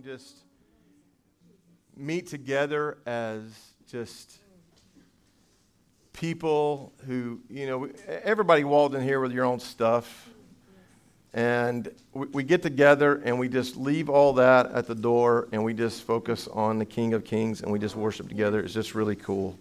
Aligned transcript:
Can 0.00 0.12
just 0.18 0.36
meet 1.94 2.26
together 2.26 2.96
as 3.04 3.42
just 3.86 4.38
people 6.14 6.92
who, 7.06 7.40
you 7.50 7.66
know, 7.66 7.88
everybody 8.22 8.64
walled 8.64 8.94
in 8.94 9.02
here 9.02 9.20
with 9.20 9.32
your 9.32 9.44
own 9.44 9.60
stuff. 9.60 10.30
And 11.34 11.90
we, 12.14 12.26
we 12.28 12.42
get 12.44 12.62
together 12.62 13.20
and 13.24 13.38
we 13.38 13.48
just 13.48 13.76
leave 13.76 14.08
all 14.08 14.32
that 14.34 14.72
at 14.72 14.86
the 14.86 14.94
door 14.94 15.48
and 15.52 15.62
we 15.62 15.74
just 15.74 16.02
focus 16.04 16.48
on 16.48 16.78
the 16.78 16.86
King 16.86 17.12
of 17.12 17.24
Kings 17.24 17.60
and 17.60 17.70
we 17.70 17.78
just 17.78 17.96
worship 17.96 18.28
together. 18.28 18.60
It's 18.60 18.72
just 18.72 18.94
really 18.94 19.16
cool. 19.16 19.58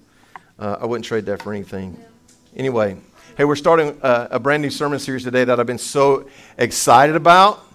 Uh, 0.57 0.77
I 0.79 0.85
wouldn't 0.85 1.05
trade 1.05 1.25
that 1.25 1.41
for 1.41 1.53
anything. 1.53 2.01
Anyway, 2.55 2.95
hey, 3.35 3.43
we're 3.43 3.57
starting 3.57 3.99
a, 4.03 4.29
a 4.31 4.39
brand 4.39 4.61
new 4.61 4.69
sermon 4.69 4.99
series 4.99 5.23
today 5.23 5.43
that 5.43 5.59
I've 5.59 5.67
been 5.67 5.77
so 5.77 6.29
excited 6.57 7.17
about. 7.17 7.65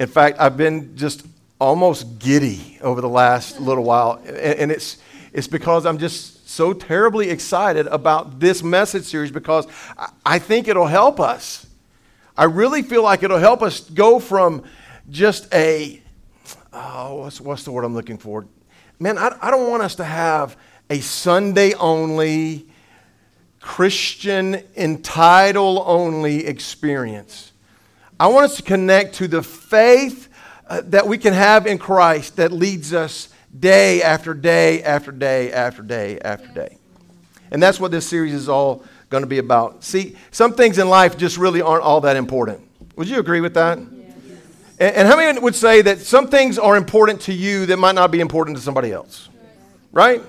In 0.00 0.08
fact, 0.08 0.38
I've 0.40 0.56
been 0.56 0.96
just 0.96 1.24
almost 1.60 2.18
giddy 2.18 2.78
over 2.80 3.00
the 3.00 3.08
last 3.08 3.60
little 3.60 3.84
while. 3.84 4.22
And, 4.26 4.70
it's, 4.70 4.98
it's 5.32 5.48
because 5.48 5.86
I'm 5.86 5.98
just 5.98 6.48
so 6.48 6.72
terribly 6.72 7.30
excited 7.30 7.86
about 7.88 8.40
this 8.40 8.62
message 8.62 9.04
series 9.04 9.30
because 9.30 9.66
I, 10.24 10.38
think 10.38 10.68
it'll 10.68 10.86
help 10.86 11.20
us. 11.20 11.66
I 12.36 12.44
really 12.44 12.82
feel 12.82 13.02
like 13.02 13.22
it'll 13.22 13.38
help 13.38 13.62
us 13.62 13.80
go 13.80 14.20
from 14.20 14.62
just 15.10 15.52
a, 15.52 16.00
oh, 16.72 17.16
what's, 17.16 17.40
what's 17.40 17.64
the 17.64 17.72
word 17.72 17.84
I'm 17.84 17.94
looking 17.94 18.18
for? 18.18 18.46
Man, 18.98 19.18
I, 19.18 19.36
I 19.40 19.50
don't 19.50 19.68
want 19.68 19.82
us 19.82 19.96
to 19.96 20.04
have 20.04 20.56
a 20.90 21.00
Sunday 21.00 21.74
only, 21.74 22.68
Christian 23.60 24.62
entitle 24.76 25.82
only 25.86 26.46
experience. 26.46 27.52
I 28.18 28.28
want 28.28 28.46
us 28.46 28.56
to 28.56 28.62
connect 28.62 29.16
to 29.16 29.28
the 29.28 29.42
faith 29.42 30.28
uh, 30.68 30.82
that 30.86 31.06
we 31.06 31.18
can 31.18 31.32
have 31.32 31.66
in 31.66 31.78
Christ 31.78 32.36
that 32.36 32.52
leads 32.52 32.92
us 32.92 33.28
day 33.58 34.02
after 34.02 34.34
day 34.34 34.82
after 34.82 35.10
day 35.10 35.52
after 35.52 35.82
day 35.82 36.18
after 36.20 36.48
day. 36.48 36.76
And 37.50 37.62
that's 37.62 37.80
what 37.80 37.90
this 37.90 38.06
series 38.06 38.34
is 38.34 38.48
all 38.48 38.84
going 39.08 39.22
to 39.22 39.28
be 39.28 39.38
about. 39.38 39.82
See, 39.84 40.16
some 40.30 40.52
things 40.52 40.78
in 40.78 40.88
life 40.88 41.16
just 41.16 41.38
really 41.38 41.62
aren't 41.62 41.82
all 41.82 42.02
that 42.02 42.16
important. 42.16 42.60
Would 42.96 43.08
you 43.08 43.18
agree 43.18 43.40
with 43.40 43.54
that? 43.54 43.78
And, 43.78 43.98
and 44.78 45.08
how 45.08 45.16
many 45.16 45.40
would 45.40 45.54
say 45.54 45.82
that 45.82 46.00
some 46.00 46.28
things 46.28 46.58
are 46.58 46.76
important 46.76 47.22
to 47.22 47.32
you 47.32 47.66
that 47.66 47.78
might 47.78 47.94
not 47.94 48.10
be 48.10 48.20
important 48.20 48.56
to 48.58 48.62
somebody 48.62 48.92
else? 48.92 49.28
Right? 49.92 50.20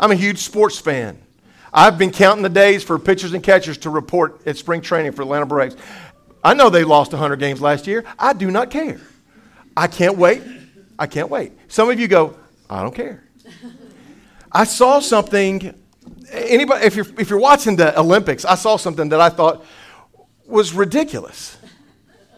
I'm 0.00 0.10
a 0.10 0.16
huge 0.16 0.38
sports 0.38 0.78
fan. 0.78 1.18
I've 1.72 1.98
been 1.98 2.10
counting 2.10 2.42
the 2.42 2.48
days 2.48 2.82
for 2.82 2.98
pitchers 2.98 3.32
and 3.34 3.42
catchers 3.42 3.78
to 3.78 3.90
report 3.90 4.46
at 4.46 4.56
spring 4.56 4.80
training 4.80 5.12
for 5.12 5.22
Atlanta 5.22 5.46
Braves. 5.46 5.76
I 6.44 6.54
know 6.54 6.70
they 6.70 6.84
lost 6.84 7.12
100 7.12 7.36
games 7.36 7.60
last 7.60 7.86
year. 7.86 8.04
I 8.18 8.32
do 8.32 8.50
not 8.50 8.70
care. 8.70 9.00
I 9.76 9.86
can't 9.86 10.16
wait. 10.18 10.42
I 10.98 11.06
can't 11.06 11.30
wait. 11.30 11.52
Some 11.68 11.90
of 11.90 11.98
you 11.98 12.08
go, 12.08 12.36
I 12.68 12.82
don't 12.82 12.94
care. 12.94 13.24
I 14.52 14.64
saw 14.64 15.00
something. 15.00 15.74
Anybody, 16.30 16.86
if 16.86 16.96
you're, 16.96 17.06
if 17.18 17.30
you're 17.30 17.38
watching 17.38 17.76
the 17.76 17.98
Olympics, 17.98 18.44
I 18.44 18.54
saw 18.54 18.76
something 18.76 19.08
that 19.10 19.20
I 19.20 19.28
thought 19.28 19.64
was 20.46 20.72
ridiculous. 20.72 21.56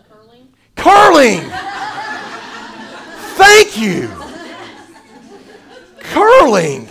Curling. 0.08 0.48
Curling! 0.76 1.50
Thank 3.36 3.78
you. 3.78 4.08
Curling. 5.98 6.88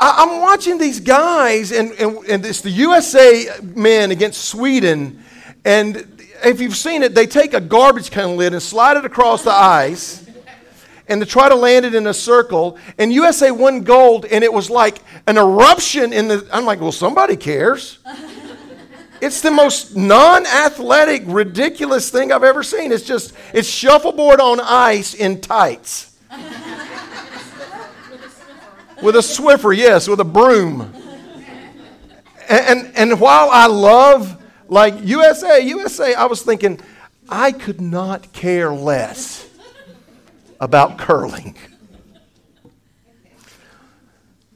I, 0.00 0.22
am 0.24 0.40
watching 0.40 0.78
these 0.78 1.00
guys, 1.00 1.70
and, 1.70 1.92
and, 1.92 2.16
and 2.26 2.44
it's 2.44 2.60
the 2.60 2.70
USA 2.70 3.46
men 3.62 4.10
against 4.10 4.46
Sweden. 4.46 5.22
And 5.64 6.13
if 6.44 6.60
you've 6.60 6.76
seen 6.76 7.02
it, 7.02 7.14
they 7.14 7.26
take 7.26 7.54
a 7.54 7.60
garbage 7.60 8.10
can 8.10 8.36
lid 8.36 8.52
and 8.52 8.62
slide 8.62 8.96
it 8.96 9.04
across 9.04 9.44
the 9.44 9.52
ice 9.52 10.24
and 11.08 11.20
to 11.20 11.26
try 11.26 11.48
to 11.48 11.54
land 11.54 11.84
it 11.84 11.94
in 11.94 12.06
a 12.06 12.14
circle. 12.14 12.78
And 12.98 13.12
USA 13.12 13.50
won 13.50 13.82
gold, 13.82 14.24
and 14.26 14.42
it 14.42 14.52
was 14.52 14.70
like 14.70 14.98
an 15.26 15.36
eruption 15.36 16.12
in 16.12 16.28
the. 16.28 16.46
I'm 16.52 16.64
like, 16.64 16.80
well, 16.80 16.92
somebody 16.92 17.36
cares. 17.36 17.98
It's 19.20 19.40
the 19.40 19.50
most 19.50 19.96
non 19.96 20.44
athletic, 20.46 21.22
ridiculous 21.26 22.10
thing 22.10 22.32
I've 22.32 22.44
ever 22.44 22.62
seen. 22.62 22.92
It's 22.92 23.04
just, 23.04 23.32
it's 23.52 23.68
shuffleboard 23.68 24.40
on 24.40 24.60
ice 24.60 25.14
in 25.14 25.40
tights. 25.40 26.16
with 29.02 29.16
a 29.16 29.20
Swiffer, 29.20 29.76
yes, 29.76 30.08
with 30.08 30.20
a 30.20 30.24
broom. 30.24 30.92
And, 32.48 32.66
and, 32.66 32.96
and 32.96 33.20
while 33.20 33.48
I 33.50 33.66
love 33.66 34.43
like 34.68 34.94
USA, 35.02 35.60
USA, 35.60 36.14
I 36.14 36.26
was 36.26 36.42
thinking, 36.42 36.80
I 37.28 37.52
could 37.52 37.80
not 37.80 38.32
care 38.32 38.72
less 38.72 39.48
about 40.60 40.98
curling. 40.98 41.56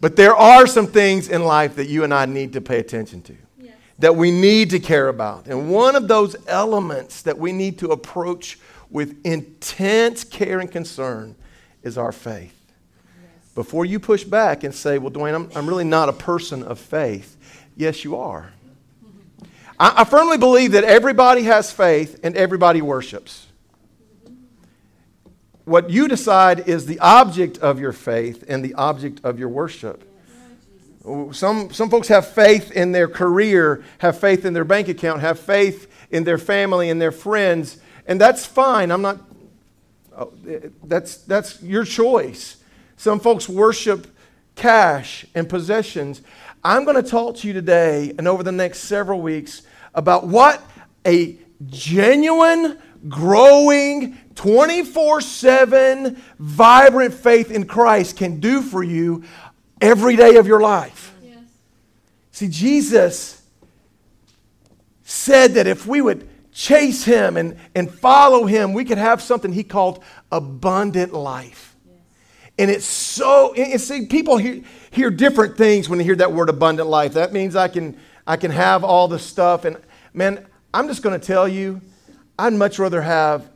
But 0.00 0.16
there 0.16 0.36
are 0.36 0.66
some 0.66 0.86
things 0.86 1.28
in 1.28 1.42
life 1.44 1.76
that 1.76 1.88
you 1.88 2.04
and 2.04 2.14
I 2.14 2.26
need 2.26 2.52
to 2.52 2.60
pay 2.60 2.78
attention 2.78 3.20
to, 3.22 3.36
yes. 3.60 3.74
that 3.98 4.14
we 4.14 4.30
need 4.30 4.70
to 4.70 4.78
care 4.78 5.08
about. 5.08 5.46
And 5.46 5.70
one 5.70 5.96
of 5.96 6.06
those 6.06 6.36
elements 6.46 7.22
that 7.22 7.36
we 7.36 7.50
need 7.52 7.78
to 7.80 7.88
approach 7.88 8.58
with 8.90 9.20
intense 9.25 10.22
care 10.22 10.60
and 10.60 10.70
concern 10.70 11.34
is 11.82 11.98
our 11.98 12.12
faith. 12.12 12.54
Yes. 13.20 13.52
Before 13.54 13.84
you 13.84 13.98
push 13.98 14.22
back 14.22 14.62
and 14.62 14.72
say, 14.72 14.98
Well, 14.98 15.10
Dwayne, 15.10 15.34
I'm, 15.34 15.50
I'm 15.56 15.69
really 15.69 15.84
not 15.84 16.08
a 16.08 16.12
person 16.12 16.62
of 16.62 16.78
faith, 16.78 17.36
yes, 17.76 18.04
you 18.04 18.16
are. 18.16 18.52
I, 19.78 19.94
I 19.98 20.04
firmly 20.04 20.38
believe 20.38 20.72
that 20.72 20.84
everybody 20.84 21.42
has 21.44 21.70
faith 21.72 22.20
and 22.22 22.36
everybody 22.36 22.82
worships. 22.82 23.46
What 25.64 25.90
you 25.90 26.08
decide 26.08 26.66
is 26.66 26.86
the 26.86 26.98
object 27.00 27.58
of 27.58 27.78
your 27.78 27.92
faith 27.92 28.44
and 28.48 28.64
the 28.64 28.74
object 28.74 29.20
of 29.22 29.38
your 29.38 29.50
worship. 29.50 30.04
Some, 31.32 31.72
some 31.72 31.90
folks 31.90 32.08
have 32.08 32.26
faith 32.28 32.70
in 32.72 32.92
their 32.92 33.08
career, 33.08 33.84
have 33.98 34.18
faith 34.18 34.44
in 34.44 34.52
their 34.52 34.64
bank 34.64 34.88
account, 34.88 35.20
have 35.20 35.38
faith 35.38 35.90
in 36.10 36.24
their 36.24 36.38
family 36.38 36.90
and 36.90 37.00
their 37.00 37.12
friends, 37.12 37.78
and 38.06 38.20
that's 38.20 38.44
fine. 38.44 38.90
I'm 38.90 39.02
not, 39.02 39.20
oh, 40.16 40.32
that's, 40.84 41.18
that's 41.18 41.62
your 41.62 41.84
choice. 41.84 42.56
Some 42.96 43.20
folks 43.20 43.48
worship 43.48 44.06
cash 44.54 45.24
and 45.34 45.48
possessions. 45.48 46.22
I'm 46.64 46.84
going 46.84 47.02
to 47.02 47.08
talk 47.08 47.36
to 47.36 47.46
you 47.46 47.52
today 47.52 48.12
and 48.18 48.26
over 48.26 48.42
the 48.42 48.52
next 48.52 48.80
several 48.80 49.20
weeks 49.20 49.62
about 49.94 50.26
what 50.26 50.62
a 51.06 51.37
genuine, 51.66 52.78
growing, 53.09 54.19
24 54.34 55.21
7 55.21 56.22
vibrant 56.38 57.15
faith 57.15 57.50
in 57.50 57.66
Christ 57.66 58.16
can 58.16 58.41
do 58.41 58.62
for 58.62 58.82
you 58.82 59.25
every 59.81 60.16
day 60.16 60.37
of 60.37 60.47
your 60.47 60.60
life. 60.60 61.15
Yes. 61.22 61.38
See, 62.31 62.49
Jesus 62.49 63.43
said 65.02 65.55
that 65.55 65.67
if 65.67 65.87
we 65.87 66.00
would 66.00 66.29
chase 66.52 67.05
him 67.05 67.37
and, 67.37 67.56
and 67.75 67.93
follow 67.93 68.44
him, 68.44 68.73
we 68.73 68.84
could 68.84 68.99
have 68.99 69.23
something 69.23 69.52
he 69.52 69.64
called 69.64 70.02
abundant 70.31 71.12
life. 71.12 71.76
Yes. 71.87 71.96
And 72.58 72.70
it's 72.70 72.84
so, 72.84 73.55
and 73.55 73.81
see, 73.81 74.06
people 74.06 74.37
hear, 74.37 74.62
hear 74.91 75.11
different 75.11 75.56
things 75.56 75.88
when 75.88 75.99
they 75.99 76.05
hear 76.05 76.17
that 76.17 76.32
word 76.32 76.49
abundant 76.49 76.88
life. 76.88 77.14
That 77.14 77.32
means 77.32 77.56
I 77.56 77.69
can, 77.69 77.99
I 78.28 78.36
can 78.36 78.50
have 78.50 78.84
all 78.84 79.08
the 79.08 79.19
stuff. 79.19 79.64
And 79.64 79.78
man, 80.12 80.46
I'm 80.72 80.86
just 80.86 81.02
going 81.02 81.19
to 81.19 81.26
tell 81.26 81.48
you, 81.48 81.80
I'd 82.38 82.52
much 82.52 82.78
rather 82.78 83.00
have 83.00 83.50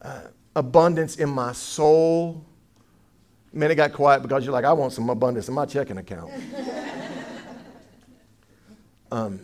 uh, 0.00 0.22
abundance 0.56 1.16
in 1.16 1.28
my 1.28 1.52
soul. 1.52 2.42
Man, 3.52 3.70
it 3.70 3.74
got 3.74 3.92
quiet 3.92 4.22
because 4.22 4.44
you're 4.44 4.54
like, 4.54 4.64
I 4.64 4.72
want 4.72 4.94
some 4.94 5.10
abundance 5.10 5.48
in 5.48 5.54
my 5.54 5.66
checking 5.66 5.98
account. 5.98 6.32
um, 9.12 9.40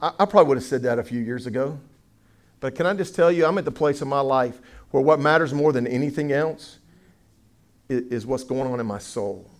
I, 0.00 0.12
I 0.20 0.24
probably 0.24 0.48
would 0.48 0.56
have 0.56 0.64
said 0.64 0.82
that 0.84 0.98
a 0.98 1.04
few 1.04 1.20
years 1.20 1.46
ago. 1.46 1.78
But 2.60 2.74
can 2.74 2.86
I 2.86 2.94
just 2.94 3.14
tell 3.14 3.30
you, 3.30 3.44
I'm 3.44 3.58
at 3.58 3.66
the 3.66 3.70
place 3.70 4.00
in 4.00 4.08
my 4.08 4.20
life 4.20 4.62
where 4.90 5.02
what 5.02 5.20
matters 5.20 5.52
more 5.52 5.74
than 5.74 5.86
anything 5.86 6.32
else 6.32 6.78
is, 7.90 8.00
is 8.10 8.26
what's 8.26 8.44
going 8.44 8.72
on 8.72 8.80
in 8.80 8.86
my 8.86 8.98
soul. 8.98 9.50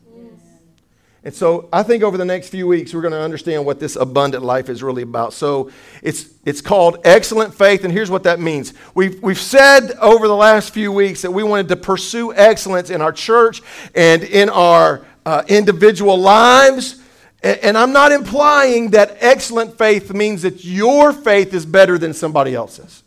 And 1.24 1.34
so 1.34 1.70
I 1.72 1.82
think 1.82 2.02
over 2.02 2.18
the 2.18 2.24
next 2.24 2.50
few 2.50 2.66
weeks, 2.66 2.92
we're 2.92 3.00
going 3.00 3.14
to 3.14 3.20
understand 3.20 3.64
what 3.64 3.80
this 3.80 3.96
abundant 3.96 4.44
life 4.44 4.68
is 4.68 4.82
really 4.82 5.02
about. 5.02 5.32
So 5.32 5.70
it's, 6.02 6.26
it's 6.44 6.60
called 6.60 6.98
excellent 7.02 7.54
faith, 7.54 7.82
and 7.82 7.90
here's 7.90 8.10
what 8.10 8.24
that 8.24 8.40
means. 8.40 8.74
We've, 8.94 9.22
we've 9.22 9.40
said 9.40 9.92
over 10.02 10.28
the 10.28 10.36
last 10.36 10.74
few 10.74 10.92
weeks 10.92 11.22
that 11.22 11.30
we 11.30 11.42
wanted 11.42 11.68
to 11.68 11.76
pursue 11.76 12.34
excellence 12.34 12.90
in 12.90 13.00
our 13.00 13.12
church 13.12 13.62
and 13.94 14.22
in 14.22 14.50
our 14.50 15.06
uh, 15.24 15.44
individual 15.48 16.18
lives. 16.18 17.00
And, 17.42 17.58
and 17.60 17.78
I'm 17.78 17.94
not 17.94 18.12
implying 18.12 18.90
that 18.90 19.16
excellent 19.20 19.78
faith 19.78 20.12
means 20.12 20.42
that 20.42 20.62
your 20.62 21.14
faith 21.14 21.54
is 21.54 21.64
better 21.64 21.96
than 21.96 22.12
somebody 22.12 22.54
else's. 22.54 23.02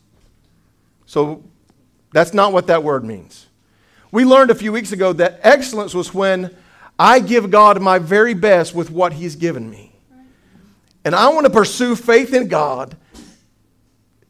So 1.05 1.43
that's 2.13 2.33
not 2.33 2.51
what 2.51 2.65
that 2.65 2.83
word 2.83 3.03
means. 3.03 3.45
We 4.11 4.25
learned 4.25 4.49
a 4.49 4.55
few 4.55 4.71
weeks 4.71 4.91
ago 4.91 5.13
that 5.13 5.39
excellence 5.43 5.93
was 5.93 6.15
when 6.15 6.55
I 6.99 7.19
give 7.19 7.51
God 7.51 7.81
my 7.81 7.99
very 7.99 8.33
best 8.33 8.73
with 8.73 8.89
what 8.89 9.13
He's 9.13 9.35
given 9.35 9.69
me. 9.69 9.91
And 11.05 11.15
I 11.15 11.29
want 11.29 11.45
to 11.45 11.49
pursue 11.49 11.95
faith 11.95 12.33
in 12.33 12.47
God 12.47 12.97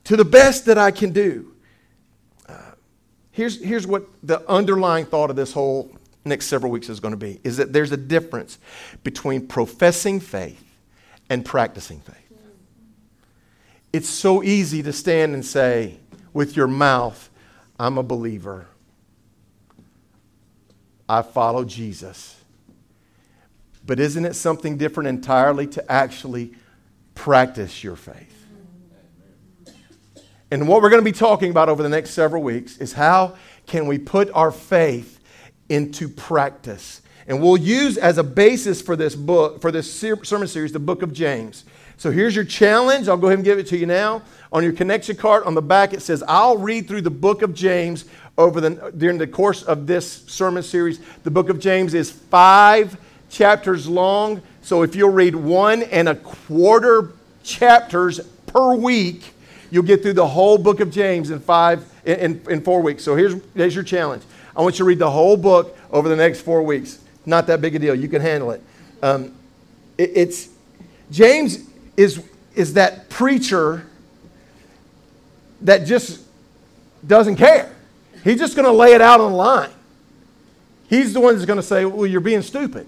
to 0.04 0.16
the 0.16 0.25
best 0.25 0.66
that 0.66 0.78
I 0.78 0.92
can 0.92 1.12
do. 1.12 1.54
Uh, 2.48 2.54
here's, 3.31 3.64
here's 3.64 3.88
what 3.88 4.06
the 4.22 4.48
underlying 4.50 5.06
thought 5.06 5.30
of 5.30 5.36
this 5.36 5.54
whole 5.54 5.92
next 6.24 6.48
several 6.48 6.72
weeks 6.72 6.90
is 6.90 7.00
going 7.00 7.14
to 7.14 7.18
be 7.18 7.40
is 7.44 7.58
that 7.58 7.74
there's 7.74 7.92
a 7.92 7.98
difference 7.98 8.60
between 9.04 9.48
professing 9.48 10.20
faith 10.20 10.63
and 11.30 11.44
practicing 11.44 12.00
faith. 12.00 12.16
It's 13.92 14.10
so 14.10 14.44
easy 14.44 14.84
to 14.84 14.94
stand 14.94 15.34
and 15.34 15.46
say 15.46 15.98
with 16.34 16.56
your 16.56 16.68
mouth, 16.68 17.30
I'm 17.80 17.98
a 17.98 18.04
believer. 18.04 18.68
I 21.10 21.22
follow 21.22 21.63
Jesus. 21.63 22.37
But 23.88 24.00
isn't 24.00 24.25
it 24.25 24.36
something 24.36 24.78
different 24.78 25.07
entirely 25.07 25.66
to 25.68 25.92
actually 25.92 26.54
practice 27.16 27.84
your 27.84 27.95
faith? 27.95 28.34
And 30.51 30.68
what 30.68 30.81
we're 30.81 30.89
going 30.89 31.01
to 31.01 31.06
be 31.06 31.18
talking 31.18 31.50
about 31.50 31.68
over 31.68 31.81
the 31.81 31.89
next 31.89 32.12
several 32.12 32.44
weeks 32.44 32.78
is 32.78 32.94
how 32.94 33.36
can 33.66 33.88
we 33.88 33.98
put 33.98 34.30
our 34.31 34.51
faith 34.51 35.19
into 35.69 36.07
practice. 36.07 37.01
And 37.28 37.42
we'll 37.42 37.57
use 37.57 37.98
as 37.98 38.18
a 38.18 38.24
basis 38.24 38.81
for 38.81 38.95
this 38.95 39.16
book, 39.16 39.60
for 39.62 39.72
this 39.72 39.92
sermon 39.92 40.48
series, 40.48 40.72
the 40.72 40.80
book 40.80 41.01
of 41.01 41.12
James. 41.12 41.66
So 41.98 42.12
here's 42.12 42.36
your 42.36 42.45
challenge. 42.45 43.10
I'll 43.10 43.18
go 43.18 43.28
ahead 43.28 43.39
and 43.39 43.45
give 43.45 43.60
it 43.60 43.68
to 43.68 43.78
you 43.78 43.86
now. 43.86 44.22
On 44.54 44.63
your 44.63 44.72
connection 44.72 45.18
card 45.18 45.44
on 45.44 45.54
the 45.54 45.62
back, 45.62 45.94
it 45.94 46.01
says, 46.01 46.24
I'll 46.28 46.57
read 46.57 46.88
through 46.88 47.01
the 47.01 47.10
book 47.10 47.42
of 47.42 47.54
James 47.54 48.06
over 48.38 48.62
the, 48.62 48.94
during 48.95 49.18
the 49.18 49.28
course 49.28 49.63
of 49.63 49.88
this 49.88 50.24
sermon 50.28 50.63
series. 50.63 51.00
The 51.24 51.31
book 51.31 51.50
of 51.50 51.60
James 51.60 51.94
is 51.94 52.12
five 52.12 52.98
chapters 53.29 53.88
long. 53.88 54.41
So 54.62 54.83
if 54.83 54.95
you'll 54.95 55.12
read 55.12 55.35
one 55.35 55.83
and 55.83 56.09
a 56.09 56.15
quarter 56.15 57.13
chapters 57.44 58.19
per 58.47 58.75
week, 58.75 59.33
you'll 59.71 59.83
get 59.83 60.01
through 60.01 60.13
the 60.13 60.27
whole 60.27 60.57
book 60.57 60.79
of 60.79 60.91
James 60.91 61.29
in 61.29 61.39
five 61.39 61.89
in, 62.06 62.41
in, 62.50 62.62
four 62.62 62.81
weeks. 62.81 63.03
So 63.03 63.15
here's, 63.15 63.35
here's 63.53 63.75
your 63.75 63.83
challenge. 63.83 64.24
I 64.56 64.62
want 64.62 64.75
you 64.75 64.79
to 64.79 64.83
read 64.85 65.00
the 65.00 65.12
whole 65.12 65.38
book 65.38 65.77
over 65.91 66.09
the 66.09 66.15
next 66.15 66.41
four 66.41 66.63
weeks. 66.63 67.00
Not 67.25 67.47
that 67.47 67.62
big 67.62 67.75
a 67.75 67.79
deal. 67.79 67.94
You 67.94 68.07
can 68.07 68.21
handle 68.21 68.51
it. 68.51 68.62
Um, 69.03 69.33
it 69.97 70.12
it's 70.15 70.50
James 71.12 71.69
is 71.95 72.24
is 72.56 72.74
that 72.74 73.09
preacher 73.09 73.85
that 75.62 75.85
just 75.85 76.21
doesn't 77.06 77.35
care. 77.35 77.74
He's 78.24 78.39
just 78.39 78.56
going 78.56 78.65
to 78.65 78.71
lay 78.71 78.94
it 78.94 79.01
out 79.01 79.19
on 79.19 79.31
the 79.31 79.38
line. 79.38 79.69
He's 80.89 81.13
the 81.13 81.19
one 81.19 81.35
that's 81.35 81.45
going 81.45 81.57
to 81.57 81.63
say, 81.63 81.85
"Well, 81.85 82.06
you're 82.06 82.21
being 82.21 82.41
stupid." 82.41 82.88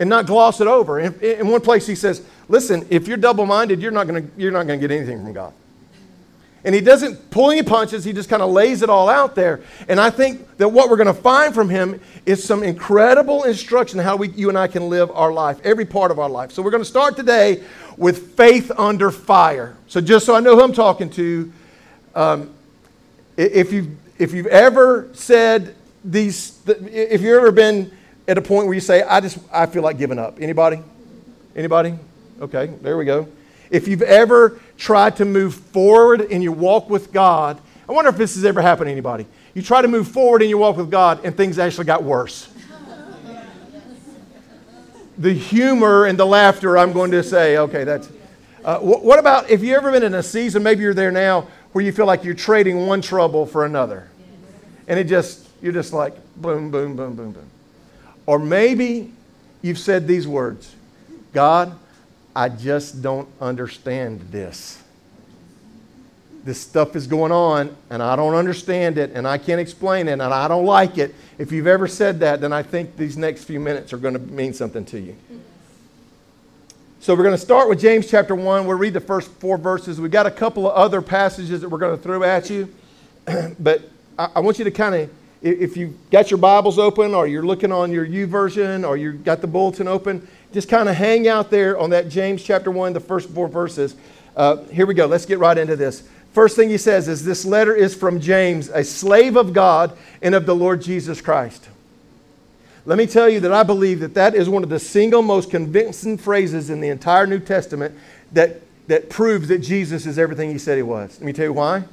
And 0.00 0.08
not 0.08 0.26
gloss 0.26 0.60
it 0.60 0.66
over. 0.66 0.98
In, 0.98 1.14
in 1.20 1.46
one 1.46 1.60
place, 1.60 1.86
he 1.86 1.94
says, 1.94 2.22
Listen, 2.48 2.84
if 2.90 3.06
you're 3.06 3.16
double 3.16 3.46
minded, 3.46 3.80
you're 3.80 3.92
not 3.92 4.08
going 4.08 4.28
to 4.28 4.76
get 4.76 4.90
anything 4.90 5.22
from 5.22 5.32
God. 5.32 5.52
And 6.64 6.74
he 6.74 6.80
doesn't 6.80 7.30
pull 7.30 7.50
any 7.50 7.62
punches, 7.62 8.04
he 8.04 8.12
just 8.12 8.28
kind 8.28 8.42
of 8.42 8.50
lays 8.50 8.82
it 8.82 8.90
all 8.90 9.08
out 9.08 9.34
there. 9.34 9.60
And 9.88 10.00
I 10.00 10.10
think 10.10 10.56
that 10.58 10.68
what 10.68 10.90
we're 10.90 10.96
going 10.96 11.06
to 11.06 11.14
find 11.14 11.54
from 11.54 11.70
him 11.70 12.00
is 12.26 12.42
some 12.44 12.62
incredible 12.62 13.44
instruction 13.44 13.98
how 13.98 14.16
we, 14.16 14.28
you 14.30 14.48
and 14.48 14.58
I 14.58 14.66
can 14.66 14.90
live 14.90 15.10
our 15.12 15.32
life, 15.32 15.58
every 15.64 15.86
part 15.86 16.10
of 16.10 16.18
our 16.18 16.28
life. 16.28 16.52
So 16.52 16.60
we're 16.60 16.70
going 16.70 16.82
to 16.82 16.88
start 16.88 17.16
today 17.16 17.62
with 17.96 18.36
faith 18.36 18.70
under 18.76 19.10
fire. 19.10 19.76
So 19.86 20.00
just 20.00 20.26
so 20.26 20.34
I 20.34 20.40
know 20.40 20.54
who 20.54 20.62
I'm 20.62 20.74
talking 20.74 21.08
to, 21.10 21.52
um, 22.14 22.52
if, 23.38 23.72
you've, 23.72 23.88
if 24.18 24.34
you've 24.34 24.46
ever 24.48 25.08
said 25.14 25.74
these, 26.04 26.60
if 26.66 27.22
you've 27.22 27.38
ever 27.38 27.52
been 27.52 27.90
at 28.30 28.38
a 28.38 28.42
point 28.42 28.66
where 28.66 28.74
you 28.74 28.80
say, 28.80 29.02
I 29.02 29.18
just, 29.18 29.38
I 29.52 29.66
feel 29.66 29.82
like 29.82 29.98
giving 29.98 30.18
up. 30.18 30.40
Anybody? 30.40 30.80
Anybody? 31.56 31.96
Okay, 32.40 32.66
there 32.80 32.96
we 32.96 33.04
go. 33.04 33.26
If 33.70 33.88
you've 33.88 34.02
ever 34.02 34.60
tried 34.78 35.16
to 35.16 35.24
move 35.24 35.56
forward 35.56 36.20
in 36.20 36.40
your 36.40 36.52
walk 36.52 36.88
with 36.88 37.12
God, 37.12 37.60
I 37.88 37.92
wonder 37.92 38.08
if 38.08 38.16
this 38.16 38.36
has 38.36 38.44
ever 38.44 38.62
happened 38.62 38.86
to 38.86 38.92
anybody. 38.92 39.26
You 39.52 39.62
try 39.62 39.82
to 39.82 39.88
move 39.88 40.06
forward 40.06 40.42
in 40.42 40.48
your 40.48 40.58
walk 40.58 40.76
with 40.76 40.92
God 40.92 41.24
and 41.24 41.36
things 41.36 41.58
actually 41.58 41.86
got 41.86 42.04
worse. 42.04 42.48
the 45.18 45.32
humor 45.32 46.04
and 46.04 46.16
the 46.16 46.24
laughter, 46.24 46.78
I'm 46.78 46.92
going 46.92 47.10
to 47.10 47.24
say, 47.24 47.58
okay, 47.58 47.82
that's. 47.82 48.08
Uh, 48.64 48.78
wh- 48.78 49.02
what 49.02 49.18
about 49.18 49.50
if 49.50 49.60
you've 49.60 49.76
ever 49.76 49.90
been 49.90 50.04
in 50.04 50.14
a 50.14 50.22
season, 50.22 50.62
maybe 50.62 50.82
you're 50.82 50.94
there 50.94 51.10
now, 51.10 51.48
where 51.72 51.84
you 51.84 51.90
feel 51.90 52.06
like 52.06 52.22
you're 52.22 52.34
trading 52.34 52.86
one 52.86 53.02
trouble 53.02 53.44
for 53.44 53.64
another? 53.64 54.08
And 54.86 55.00
it 55.00 55.04
just, 55.04 55.48
you're 55.60 55.72
just 55.72 55.92
like 55.92 56.14
boom, 56.36 56.70
boom, 56.70 56.94
boom, 56.94 57.16
boom, 57.16 57.32
boom. 57.32 57.49
Or 58.30 58.38
maybe 58.38 59.12
you've 59.60 59.80
said 59.80 60.06
these 60.06 60.28
words 60.28 60.72
God, 61.32 61.76
I 62.34 62.48
just 62.48 63.02
don't 63.02 63.28
understand 63.40 64.20
this. 64.30 64.80
This 66.44 66.60
stuff 66.60 66.94
is 66.94 67.08
going 67.08 67.32
on, 67.32 67.76
and 67.90 68.00
I 68.00 68.14
don't 68.14 68.36
understand 68.36 68.98
it, 68.98 69.10
and 69.14 69.26
I 69.26 69.36
can't 69.36 69.60
explain 69.60 70.06
it, 70.06 70.12
and 70.12 70.22
I 70.22 70.46
don't 70.46 70.64
like 70.64 70.96
it. 70.96 71.12
If 71.38 71.50
you've 71.50 71.66
ever 71.66 71.88
said 71.88 72.20
that, 72.20 72.40
then 72.40 72.52
I 72.52 72.62
think 72.62 72.96
these 72.96 73.16
next 73.16 73.46
few 73.46 73.58
minutes 73.58 73.92
are 73.92 73.98
going 73.98 74.14
to 74.14 74.20
mean 74.20 74.52
something 74.52 74.84
to 74.84 75.00
you. 75.00 75.16
So 77.00 77.16
we're 77.16 77.24
going 77.24 77.34
to 77.34 77.38
start 77.38 77.68
with 77.68 77.80
James 77.80 78.08
chapter 78.08 78.36
1. 78.36 78.64
We'll 78.64 78.78
read 78.78 78.94
the 78.94 79.00
first 79.00 79.28
four 79.40 79.58
verses. 79.58 80.00
We've 80.00 80.08
got 80.08 80.26
a 80.26 80.30
couple 80.30 80.70
of 80.70 80.76
other 80.76 81.02
passages 81.02 81.62
that 81.62 81.68
we're 81.68 81.78
going 81.78 81.96
to 81.96 82.02
throw 82.02 82.22
at 82.22 82.48
you, 82.48 82.72
but 83.58 83.90
I, 84.16 84.28
I 84.36 84.40
want 84.40 84.60
you 84.60 84.64
to 84.66 84.70
kind 84.70 84.94
of 84.94 85.10
if 85.42 85.76
you've 85.76 86.10
got 86.10 86.30
your 86.30 86.38
Bibles 86.38 86.78
open 86.78 87.14
or 87.14 87.26
you're 87.26 87.44
looking 87.44 87.72
on 87.72 87.92
your 87.92 88.06
YouVersion 88.06 88.86
or 88.86 88.96
you've 88.96 89.24
got 89.24 89.40
the 89.40 89.46
bulletin 89.46 89.88
open, 89.88 90.26
just 90.52 90.68
kind 90.68 90.88
of 90.88 90.96
hang 90.96 91.28
out 91.28 91.50
there 91.50 91.78
on 91.78 91.90
that 91.90 92.08
James 92.08 92.42
chapter 92.42 92.70
1, 92.70 92.92
the 92.92 93.00
first 93.00 93.30
four 93.30 93.48
verses. 93.48 93.96
Uh, 94.36 94.56
here 94.64 94.86
we 94.86 94.94
go. 94.94 95.06
Let's 95.06 95.26
get 95.26 95.38
right 95.38 95.56
into 95.56 95.76
this. 95.76 96.02
First 96.32 96.56
thing 96.56 96.68
he 96.68 96.78
says 96.78 97.08
is 97.08 97.24
this 97.24 97.44
letter 97.44 97.74
is 97.74 97.94
from 97.94 98.20
James, 98.20 98.68
a 98.68 98.84
slave 98.84 99.36
of 99.36 99.52
God 99.52 99.96
and 100.22 100.34
of 100.34 100.46
the 100.46 100.54
Lord 100.54 100.82
Jesus 100.82 101.20
Christ. 101.20 101.68
Let 102.86 102.98
me 102.98 103.06
tell 103.06 103.28
you 103.28 103.40
that 103.40 103.52
I 103.52 103.62
believe 103.62 104.00
that 104.00 104.14
that 104.14 104.34
is 104.34 104.48
one 104.48 104.62
of 104.62 104.68
the 104.68 104.78
single 104.78 105.22
most 105.22 105.50
convincing 105.50 106.18
phrases 106.18 106.70
in 106.70 106.80
the 106.80 106.88
entire 106.88 107.26
New 107.26 107.40
Testament 107.40 107.94
that, 108.32 108.60
that 108.88 109.10
proves 109.10 109.48
that 109.48 109.58
Jesus 109.58 110.06
is 110.06 110.18
everything 110.18 110.50
he 110.50 110.58
said 110.58 110.76
he 110.76 110.82
was. 110.82 111.18
Let 111.18 111.26
me 111.26 111.32
tell 111.32 111.46
you 111.46 111.52
why. 111.52 111.84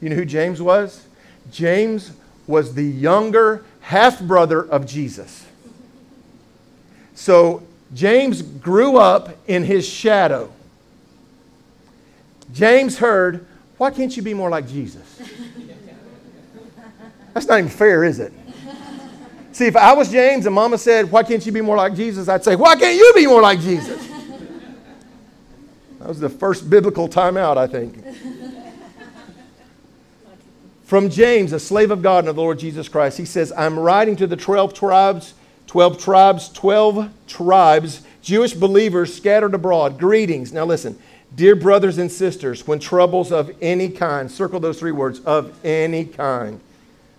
You 0.00 0.10
know 0.10 0.16
who 0.16 0.24
James 0.24 0.60
was? 0.60 1.06
James 1.50 2.12
was 2.52 2.74
the 2.74 2.84
younger 2.84 3.64
half 3.80 4.20
brother 4.20 4.62
of 4.62 4.86
Jesus. 4.86 5.46
So 7.14 7.62
James 7.94 8.42
grew 8.42 8.98
up 8.98 9.30
in 9.46 9.64
his 9.64 9.88
shadow. 9.88 10.52
James 12.52 12.98
heard, 12.98 13.46
Why 13.78 13.90
can't 13.90 14.14
you 14.14 14.22
be 14.22 14.34
more 14.34 14.50
like 14.50 14.68
Jesus? 14.68 15.20
That's 17.32 17.46
not 17.46 17.58
even 17.58 17.70
fair, 17.70 18.04
is 18.04 18.20
it? 18.20 18.34
See, 19.52 19.66
if 19.66 19.74
I 19.74 19.94
was 19.94 20.10
James 20.10 20.44
and 20.44 20.54
mama 20.54 20.76
said, 20.76 21.10
Why 21.10 21.22
can't 21.22 21.44
you 21.46 21.52
be 21.52 21.62
more 21.62 21.76
like 21.76 21.94
Jesus? 21.94 22.28
I'd 22.28 22.44
say, 22.44 22.54
Why 22.54 22.76
can't 22.76 22.96
you 22.96 23.12
be 23.16 23.26
more 23.26 23.40
like 23.40 23.60
Jesus? 23.60 24.08
That 26.00 26.08
was 26.08 26.20
the 26.20 26.28
first 26.28 26.68
biblical 26.68 27.08
timeout, 27.08 27.56
I 27.56 27.66
think. 27.66 28.04
From 30.92 31.08
James, 31.08 31.54
a 31.54 31.58
slave 31.58 31.90
of 31.90 32.02
God 32.02 32.18
and 32.18 32.28
of 32.28 32.36
the 32.36 32.42
Lord 32.42 32.58
Jesus 32.58 32.86
Christ, 32.86 33.16
he 33.16 33.24
says, 33.24 33.50
I'm 33.56 33.78
writing 33.78 34.14
to 34.16 34.26
the 34.26 34.36
12 34.36 34.74
tribes, 34.74 35.32
12 35.66 35.96
tribes, 35.96 36.50
12 36.50 37.08
tribes, 37.26 38.02
Jewish 38.20 38.52
believers 38.52 39.14
scattered 39.14 39.54
abroad. 39.54 39.98
Greetings. 39.98 40.52
Now 40.52 40.66
listen, 40.66 40.98
dear 41.34 41.56
brothers 41.56 41.96
and 41.96 42.12
sisters, 42.12 42.66
when 42.66 42.78
troubles 42.78 43.32
of 43.32 43.50
any 43.62 43.88
kind, 43.88 44.30
circle 44.30 44.60
those 44.60 44.78
three 44.78 44.92
words, 44.92 45.20
of 45.20 45.58
any 45.64 46.04
kind, 46.04 46.60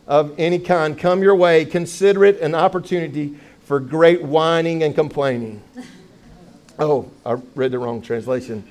of 0.05 0.39
any 0.39 0.59
kind 0.59 0.95
come 0.95 1.23
your 1.23 1.35
way, 1.35 1.65
consider 1.65 2.25
it 2.25 2.41
an 2.41 2.53
opportunity 2.53 3.39
for 3.63 3.79
great 3.79 4.21
whining 4.21 4.83
and 4.83 4.93
complaining. 4.93 5.63
Oh, 6.77 7.09
I 7.25 7.37
read 7.55 7.71
the 7.71 7.79
wrong 7.79 8.03
translation. 8.03 8.69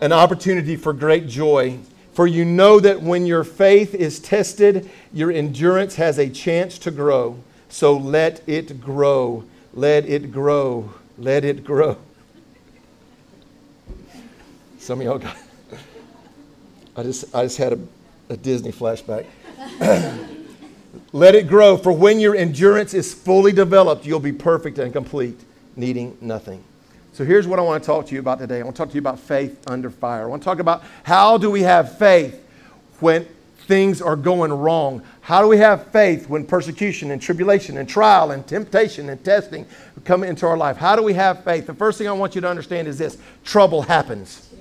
An 0.00 0.12
opportunity 0.12 0.76
for 0.76 0.94
great 0.94 1.26
joy 1.26 1.78
for 2.18 2.26
you 2.26 2.44
know 2.44 2.80
that 2.80 3.00
when 3.00 3.26
your 3.26 3.44
faith 3.44 3.94
is 3.94 4.18
tested, 4.18 4.90
your 5.12 5.30
endurance 5.30 5.94
has 5.94 6.18
a 6.18 6.28
chance 6.28 6.76
to 6.76 6.90
grow. 6.90 7.38
So 7.68 7.96
let 7.96 8.42
it 8.48 8.80
grow. 8.80 9.44
let 9.72 10.04
it 10.04 10.32
grow. 10.32 10.92
Let 11.16 11.44
it 11.44 11.62
grow. 11.62 11.96
Some 14.80 14.98
of 14.98 15.06
y'all 15.06 15.18
got. 15.18 15.36
I 16.96 17.04
just, 17.04 17.32
I 17.32 17.44
just 17.44 17.56
had 17.56 17.74
a, 17.74 17.78
a 18.30 18.36
Disney 18.36 18.72
flashback. 18.72 19.24
let 21.12 21.36
it 21.36 21.46
grow, 21.46 21.76
for 21.76 21.92
when 21.92 22.18
your 22.18 22.34
endurance 22.34 22.94
is 22.94 23.14
fully 23.14 23.52
developed, 23.52 24.04
you'll 24.04 24.18
be 24.18 24.32
perfect 24.32 24.78
and 24.78 24.92
complete, 24.92 25.38
needing 25.76 26.18
nothing. 26.20 26.64
So 27.18 27.24
here's 27.24 27.48
what 27.48 27.58
I 27.58 27.62
want 27.62 27.82
to 27.82 27.84
talk 27.84 28.06
to 28.06 28.14
you 28.14 28.20
about 28.20 28.38
today. 28.38 28.60
I 28.60 28.62
want 28.62 28.76
to 28.76 28.78
talk 28.80 28.90
to 28.90 28.94
you 28.94 29.00
about 29.00 29.18
faith 29.18 29.60
under 29.66 29.90
fire. 29.90 30.22
I 30.22 30.26
want 30.26 30.40
to 30.40 30.44
talk 30.44 30.60
about 30.60 30.84
how 31.02 31.36
do 31.36 31.50
we 31.50 31.62
have 31.62 31.98
faith 31.98 32.46
when 33.00 33.26
things 33.66 34.00
are 34.00 34.14
going 34.14 34.52
wrong? 34.52 35.02
How 35.20 35.42
do 35.42 35.48
we 35.48 35.56
have 35.56 35.88
faith 35.88 36.28
when 36.28 36.46
persecution 36.46 37.10
and 37.10 37.20
tribulation 37.20 37.76
and 37.76 37.88
trial 37.88 38.30
and 38.30 38.46
temptation 38.46 39.08
and 39.08 39.24
testing 39.24 39.66
come 40.04 40.22
into 40.22 40.46
our 40.46 40.56
life? 40.56 40.76
How 40.76 40.94
do 40.94 41.02
we 41.02 41.12
have 41.14 41.42
faith? 41.42 41.66
The 41.66 41.74
first 41.74 41.98
thing 41.98 42.06
I 42.06 42.12
want 42.12 42.36
you 42.36 42.40
to 42.40 42.48
understand 42.48 42.86
is 42.86 42.98
this 42.98 43.18
trouble 43.42 43.82
happens. 43.82 44.54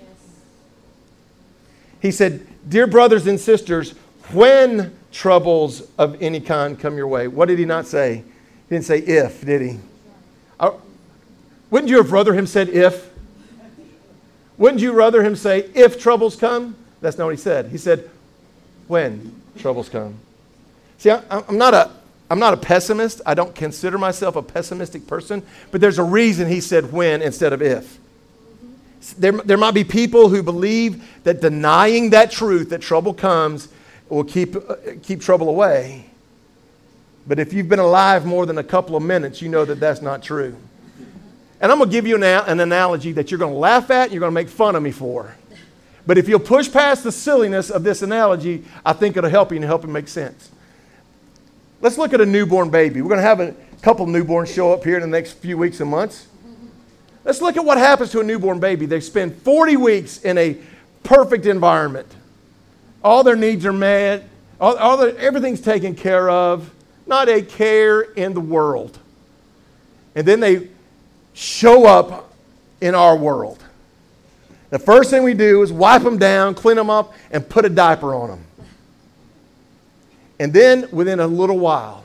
He 2.01 2.09
said, 2.09 2.43
Dear 2.67 2.87
brothers 2.87 3.27
and 3.27 3.39
sisters, 3.39 3.91
when 4.31 4.97
troubles 5.11 5.83
of 5.99 6.19
any 6.23 6.39
kind 6.39 6.79
come 6.79 6.97
your 6.97 7.07
way, 7.07 7.27
what 7.27 7.49
did 7.49 7.59
he 7.59 7.65
not 7.65 7.85
say? 7.85 8.23
He 8.67 8.75
didn't 8.75 8.85
say 8.85 8.97
if, 8.97 9.45
did 9.45 9.61
he? 9.61 9.77
Wouldn't 11.69 11.89
you 11.89 11.97
have 11.97 12.11
rather 12.11 12.33
him 12.33 12.47
said 12.47 12.69
if? 12.69 13.11
Wouldn't 14.57 14.81
you 14.81 14.93
rather 14.93 15.23
him 15.23 15.35
say 15.35 15.69
if 15.75 15.99
troubles 15.99 16.35
come? 16.35 16.75
That's 17.01 17.17
not 17.17 17.25
what 17.25 17.35
he 17.35 17.41
said. 17.41 17.67
He 17.67 17.77
said 17.77 18.09
when 18.87 19.41
troubles 19.57 19.89
come. 19.89 20.15
See, 20.97 21.11
I, 21.11 21.21
I'm 21.29 21.57
not 21.57 21.73
a 21.73 21.91
I'm 22.29 22.39
not 22.39 22.53
a 22.53 22.57
pessimist. 22.57 23.21
I 23.25 23.33
don't 23.33 23.55
consider 23.55 23.97
myself 23.97 24.35
a 24.35 24.41
pessimistic 24.41 25.07
person, 25.07 25.43
but 25.71 25.79
there's 25.79 25.99
a 25.99 26.03
reason 26.03 26.49
he 26.49 26.59
said 26.59 26.91
when 26.91 27.21
instead 27.21 27.53
of 27.53 27.61
if. 27.61 27.97
There, 29.17 29.31
there 29.31 29.57
might 29.57 29.73
be 29.73 29.83
people 29.83 30.27
who 30.27 30.43
believe 30.43 31.07
that 31.23 31.39
denying 31.39 32.09
that 32.09 32.31
truth, 32.31 32.69
that 32.69 32.81
trouble 32.81 33.13
comes, 33.13 33.69
will 34.09 34.23
keep, 34.23 34.55
uh, 34.55 34.75
keep 35.01 35.21
trouble 35.21 35.47
away. 35.47 36.05
But 37.25 37.39
if 37.39 37.53
you've 37.53 37.69
been 37.69 37.79
alive 37.79 38.25
more 38.25 38.45
than 38.45 38.57
a 38.57 38.63
couple 38.63 38.95
of 38.95 39.03
minutes, 39.03 39.41
you 39.41 39.47
know 39.49 39.63
that 39.63 39.79
that's 39.79 40.01
not 40.01 40.23
true. 40.23 40.55
And 41.59 41.71
I'm 41.71 41.79
going 41.79 41.89
to 41.89 41.93
give 41.93 42.05
you 42.05 42.15
an, 42.15 42.23
an 42.23 42.59
analogy 42.59 43.11
that 43.13 43.31
you're 43.31 43.39
going 43.39 43.53
to 43.53 43.59
laugh 43.59 43.89
at 43.89 44.03
and 44.03 44.13
you're 44.13 44.19
going 44.19 44.31
to 44.31 44.35
make 44.35 44.49
fun 44.49 44.75
of 44.75 44.83
me 44.83 44.91
for. 44.91 45.35
But 46.05 46.17
if 46.17 46.29
you'll 46.29 46.39
push 46.39 46.71
past 46.71 47.03
the 47.03 47.11
silliness 47.11 47.69
of 47.69 47.83
this 47.83 48.01
analogy, 48.01 48.63
I 48.85 48.93
think 48.93 49.17
it'll 49.17 49.29
help 49.29 49.51
you 49.51 49.57
and 49.57 49.65
help 49.65 49.83
it 49.83 49.87
make 49.87 50.07
sense. 50.07 50.49
Let's 51.81 51.97
look 51.97 52.13
at 52.13 52.21
a 52.21 52.25
newborn 52.25 52.69
baby. 52.69 53.01
We're 53.01 53.09
going 53.09 53.19
to 53.19 53.23
have 53.23 53.39
a 53.39 53.53
couple 53.81 54.05
newborns 54.05 54.53
show 54.53 54.71
up 54.71 54.83
here 54.83 54.95
in 54.95 55.01
the 55.01 55.07
next 55.07 55.33
few 55.33 55.57
weeks 55.57 55.79
and 55.79 55.89
months. 55.89 56.27
Let's 57.23 57.41
look 57.41 57.57
at 57.57 57.65
what 57.65 57.77
happens 57.77 58.11
to 58.11 58.21
a 58.21 58.23
newborn 58.23 58.59
baby. 58.59 58.85
They 58.85 59.01
spend 59.01 59.35
40 59.41 59.77
weeks 59.77 60.19
in 60.19 60.37
a 60.37 60.57
perfect 61.03 61.45
environment. 61.45 62.07
All 63.03 63.23
their 63.23 63.35
needs 63.35 63.65
are 63.65 63.73
met, 63.73 64.27
all, 64.59 64.77
all 64.77 64.97
the, 64.97 65.17
everything's 65.19 65.61
taken 65.61 65.93
care 65.93 66.29
of, 66.29 66.73
not 67.05 67.27
a 67.29 67.41
care 67.41 68.01
in 68.01 68.33
the 68.33 68.39
world. 68.39 68.97
And 70.15 70.25
then 70.25 70.39
they 70.39 70.69
show 71.37 71.85
up 71.85 72.33
in 72.81 72.95
our 72.95 73.15
world. 73.15 73.63
The 74.71 74.79
first 74.79 75.11
thing 75.11 75.21
we 75.23 75.35
do 75.35 75.61
is 75.61 75.71
wipe 75.71 76.01
them 76.01 76.17
down, 76.17 76.55
clean 76.55 76.75
them 76.75 76.89
up, 76.89 77.13
and 77.29 77.47
put 77.47 77.63
a 77.63 77.69
diaper 77.69 78.15
on 78.15 78.29
them. 78.29 78.43
And 80.39 80.51
then 80.51 80.89
within 80.91 81.19
a 81.19 81.27
little 81.27 81.59
while, 81.59 82.03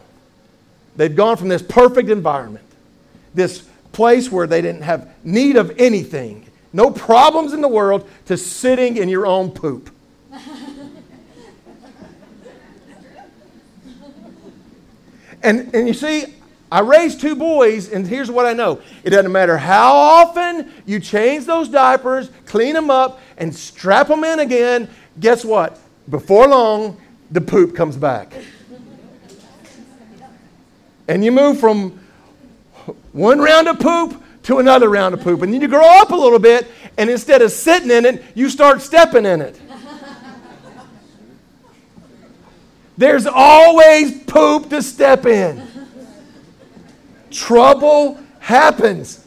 they've 0.97 1.17
gone 1.17 1.39
from 1.39 1.49
this 1.49 1.63
perfect 1.63 2.11
environment, 2.11 2.67
this 3.35 3.67
place 3.93 4.31
where 4.31 4.47
they 4.47 4.61
didn't 4.61 4.83
have 4.83 5.13
need 5.25 5.57
of 5.57 5.73
anything, 5.79 6.47
no 6.75 6.91
problems 6.91 7.55
in 7.55 7.63
the 7.63 7.69
world, 7.69 8.09
to 8.27 8.37
sitting 8.37 8.99
in 8.99 9.09
your 9.09 9.27
own 9.27 9.51
poop. 9.51 9.91
and, 15.43 15.75
and 15.75 15.89
you 15.89 15.95
see, 15.95 16.35
I 16.73 16.81
raised 16.81 17.21
two 17.21 17.37
boys, 17.37 17.91
and 17.91 18.07
here's 18.07 18.31
what 18.31 18.47
I 18.47 18.55
know 18.55 18.81
it 19.05 19.11
doesn't 19.11 19.31
matter 19.31 19.59
how 19.59 19.93
often 19.93 20.73
you 20.87 21.01
change 21.01 21.45
those 21.45 21.69
diapers, 21.69 22.31
clean 22.47 22.73
them 22.73 22.89
up, 22.89 23.21
and 23.37 23.55
strap 23.55 24.09
them 24.09 24.25
in 24.25 24.41
again. 24.41 24.89
Guess 25.21 25.45
what? 25.45 25.79
Before 26.09 26.49
long, 26.49 26.99
the 27.31 27.43
poop 27.43 27.77
comes 27.77 27.99
back. 27.99 28.33
And 31.09 31.23
you 31.23 31.31
move 31.31 31.61
from 31.61 32.01
one 33.13 33.39
round 33.39 33.69
of 33.69 33.79
poop 33.79 34.23
to 34.45 34.59
another 34.59 34.89
round 34.89 35.13
of 35.13 35.21
poop. 35.21 35.43
And 35.43 35.53
then 35.53 35.61
you 35.61 35.69
grow 35.69 36.01
up 36.01 36.11
a 36.11 36.17
little 36.17 36.39
bit, 36.39 36.67
and 36.97 37.11
instead 37.11 37.43
of 37.43 37.53
sitting 37.53 37.91
in 37.91 38.07
it, 38.07 38.25
you 38.35 38.49
start 38.49 38.81
stepping 38.81 39.27
in 39.27 39.43
it. 39.43 39.61
There's 42.97 43.27
always 43.27 44.23
poop 44.25 44.71
to 44.71 44.81
step 44.81 45.27
in 45.27 45.72
trouble 47.33 48.19
happens. 48.41 49.27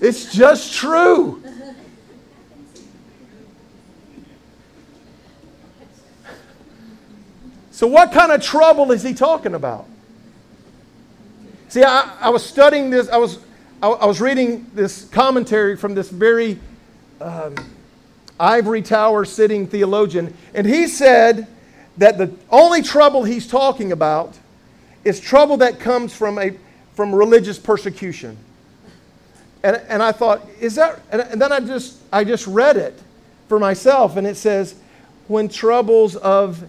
It's 0.00 0.32
just 0.32 0.74
true. 0.74 1.42
So, 7.70 7.86
what 7.86 8.10
kind 8.10 8.32
of 8.32 8.42
trouble 8.42 8.90
is 8.90 9.02
he 9.04 9.14
talking 9.14 9.54
about? 9.54 9.86
See, 11.68 11.84
I, 11.84 12.16
I 12.20 12.30
was 12.30 12.44
studying 12.44 12.90
this, 12.90 13.08
I 13.08 13.18
was, 13.18 13.38
I, 13.82 13.88
I, 13.88 14.06
was 14.06 14.20
reading 14.20 14.66
this 14.74 15.04
commentary 15.10 15.76
from 15.76 15.94
this 15.94 16.10
very 16.10 16.58
um, 17.20 17.54
ivory 18.40 18.82
tower 18.82 19.24
sitting 19.24 19.66
theologian, 19.66 20.34
and 20.54 20.66
he 20.66 20.88
said 20.88 21.46
that 21.98 22.18
the 22.18 22.34
only 22.50 22.82
trouble 22.82 23.24
he's 23.24 23.46
talking 23.46 23.92
about 23.92 24.36
is 25.08 25.18
trouble 25.18 25.56
that 25.56 25.80
comes 25.80 26.12
from, 26.12 26.38
a, 26.38 26.52
from 26.92 27.14
religious 27.14 27.58
persecution. 27.58 28.36
And, 29.62 29.76
and 29.88 30.02
I 30.02 30.12
thought, 30.12 30.46
is 30.60 30.74
that, 30.74 31.00
and 31.10 31.40
then 31.40 31.50
I 31.50 31.60
just, 31.60 32.02
I 32.12 32.24
just 32.24 32.46
read 32.46 32.76
it 32.76 33.00
for 33.48 33.58
myself, 33.58 34.16
and 34.16 34.26
it 34.26 34.36
says, 34.36 34.74
when 35.26 35.48
troubles 35.48 36.14
of 36.16 36.62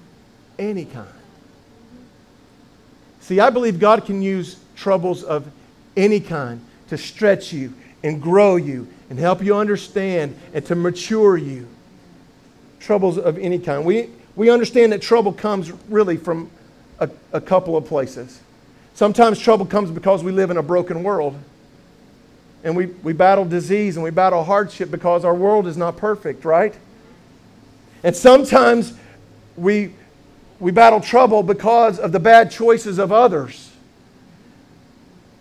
any 0.57 0.85
kind. 0.85 1.07
See, 3.19 3.41
I 3.41 3.49
believe 3.49 3.77
God 3.77 4.05
can 4.05 4.21
use 4.21 4.57
troubles 4.77 5.23
of 5.23 5.45
any 5.97 6.21
kind 6.21 6.61
to 6.87 6.97
stretch 6.97 7.51
you 7.51 7.73
and 8.03 8.21
grow 8.21 8.55
you 8.55 8.87
and 9.09 9.19
help 9.19 9.43
you 9.43 9.53
understand 9.53 10.33
and 10.53 10.65
to 10.65 10.75
mature 10.75 11.35
you. 11.35 11.67
Troubles 12.79 13.17
of 13.17 13.37
any 13.37 13.59
kind. 13.59 13.83
We, 13.83 14.09
we 14.37 14.49
understand 14.49 14.93
that 14.93 15.01
trouble 15.01 15.33
comes 15.33 15.71
really 15.89 16.15
from 16.15 16.49
a, 16.99 17.09
a 17.33 17.41
couple 17.41 17.75
of 17.75 17.85
places. 17.85 18.39
Sometimes 18.93 19.39
trouble 19.39 19.65
comes 19.65 19.91
because 19.91 20.23
we 20.23 20.31
live 20.31 20.51
in 20.51 20.57
a 20.57 20.63
broken 20.63 21.03
world. 21.03 21.37
And 22.63 22.75
we, 22.75 22.87
we 22.87 23.13
battle 23.13 23.45
disease 23.45 23.95
and 23.95 24.03
we 24.03 24.09
battle 24.09 24.43
hardship 24.43 24.91
because 24.91 25.23
our 25.23 25.33
world 25.33 25.67
is 25.67 25.77
not 25.77 25.95
perfect, 25.95 26.43
right? 26.43 26.75
And 28.03 28.15
sometimes 28.15 28.93
we, 29.55 29.93
we 30.59 30.71
battle 30.71 30.99
trouble 30.99 31.41
because 31.43 31.99
of 31.99 32.11
the 32.11 32.19
bad 32.19 32.51
choices 32.51 32.97
of 32.97 33.11
others. 33.11 33.71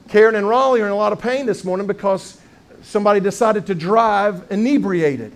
Karen 0.08 0.36
and 0.36 0.48
Raleigh 0.48 0.80
are 0.80 0.86
in 0.86 0.92
a 0.92 0.96
lot 0.96 1.12
of 1.12 1.20
pain 1.20 1.44
this 1.44 1.64
morning 1.64 1.86
because 1.86 2.40
somebody 2.82 3.20
decided 3.20 3.66
to 3.66 3.74
drive 3.74 4.50
inebriated. 4.50 5.32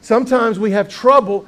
Sometimes 0.00 0.58
we 0.58 0.70
have 0.70 0.88
trouble 0.88 1.46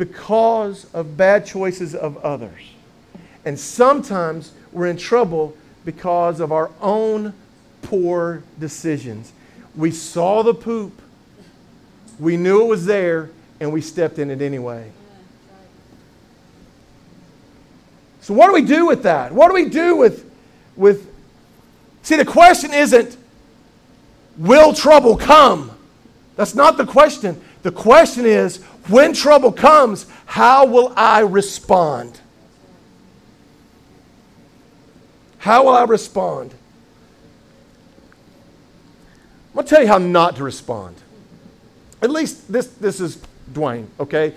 because 0.00 0.86
of 0.94 1.18
bad 1.18 1.44
choices 1.44 1.94
of 1.94 2.16
others. 2.24 2.62
And 3.44 3.60
sometimes 3.60 4.50
we're 4.72 4.86
in 4.86 4.96
trouble 4.96 5.54
because 5.84 6.40
of 6.40 6.52
our 6.52 6.70
own 6.80 7.34
poor 7.82 8.42
decisions. 8.58 9.30
We 9.76 9.90
saw 9.90 10.42
the 10.42 10.54
poop, 10.54 11.02
we 12.18 12.38
knew 12.38 12.62
it 12.62 12.64
was 12.64 12.86
there, 12.86 13.28
and 13.60 13.74
we 13.74 13.82
stepped 13.82 14.18
in 14.18 14.30
it 14.30 14.40
anyway. 14.40 14.90
So, 18.22 18.32
what 18.32 18.46
do 18.46 18.54
we 18.54 18.62
do 18.62 18.86
with 18.86 19.02
that? 19.02 19.32
What 19.32 19.48
do 19.48 19.54
we 19.54 19.68
do 19.68 19.96
with, 19.96 20.24
with. 20.76 21.12
See, 22.04 22.16
the 22.16 22.24
question 22.24 22.72
isn't, 22.72 23.18
will 24.38 24.72
trouble 24.72 25.18
come? 25.18 25.70
That's 26.36 26.54
not 26.54 26.78
the 26.78 26.86
question. 26.86 27.38
The 27.62 27.70
question 27.70 28.24
is, 28.24 28.64
when 28.88 29.12
trouble 29.12 29.52
comes, 29.52 30.06
how 30.26 30.66
will 30.66 30.92
I 30.96 31.20
respond? 31.20 32.20
How 35.38 35.64
will 35.64 35.74
I 35.74 35.84
respond? 35.84 36.54
I'm 39.50 39.54
going 39.54 39.66
to 39.66 39.70
tell 39.70 39.82
you 39.82 39.88
how 39.88 39.98
not 39.98 40.36
to 40.36 40.44
respond. 40.44 40.96
At 42.02 42.10
least 42.10 42.50
this, 42.50 42.68
this 42.68 43.00
is 43.00 43.18
Dwayne, 43.52 43.86
okay? 43.98 44.34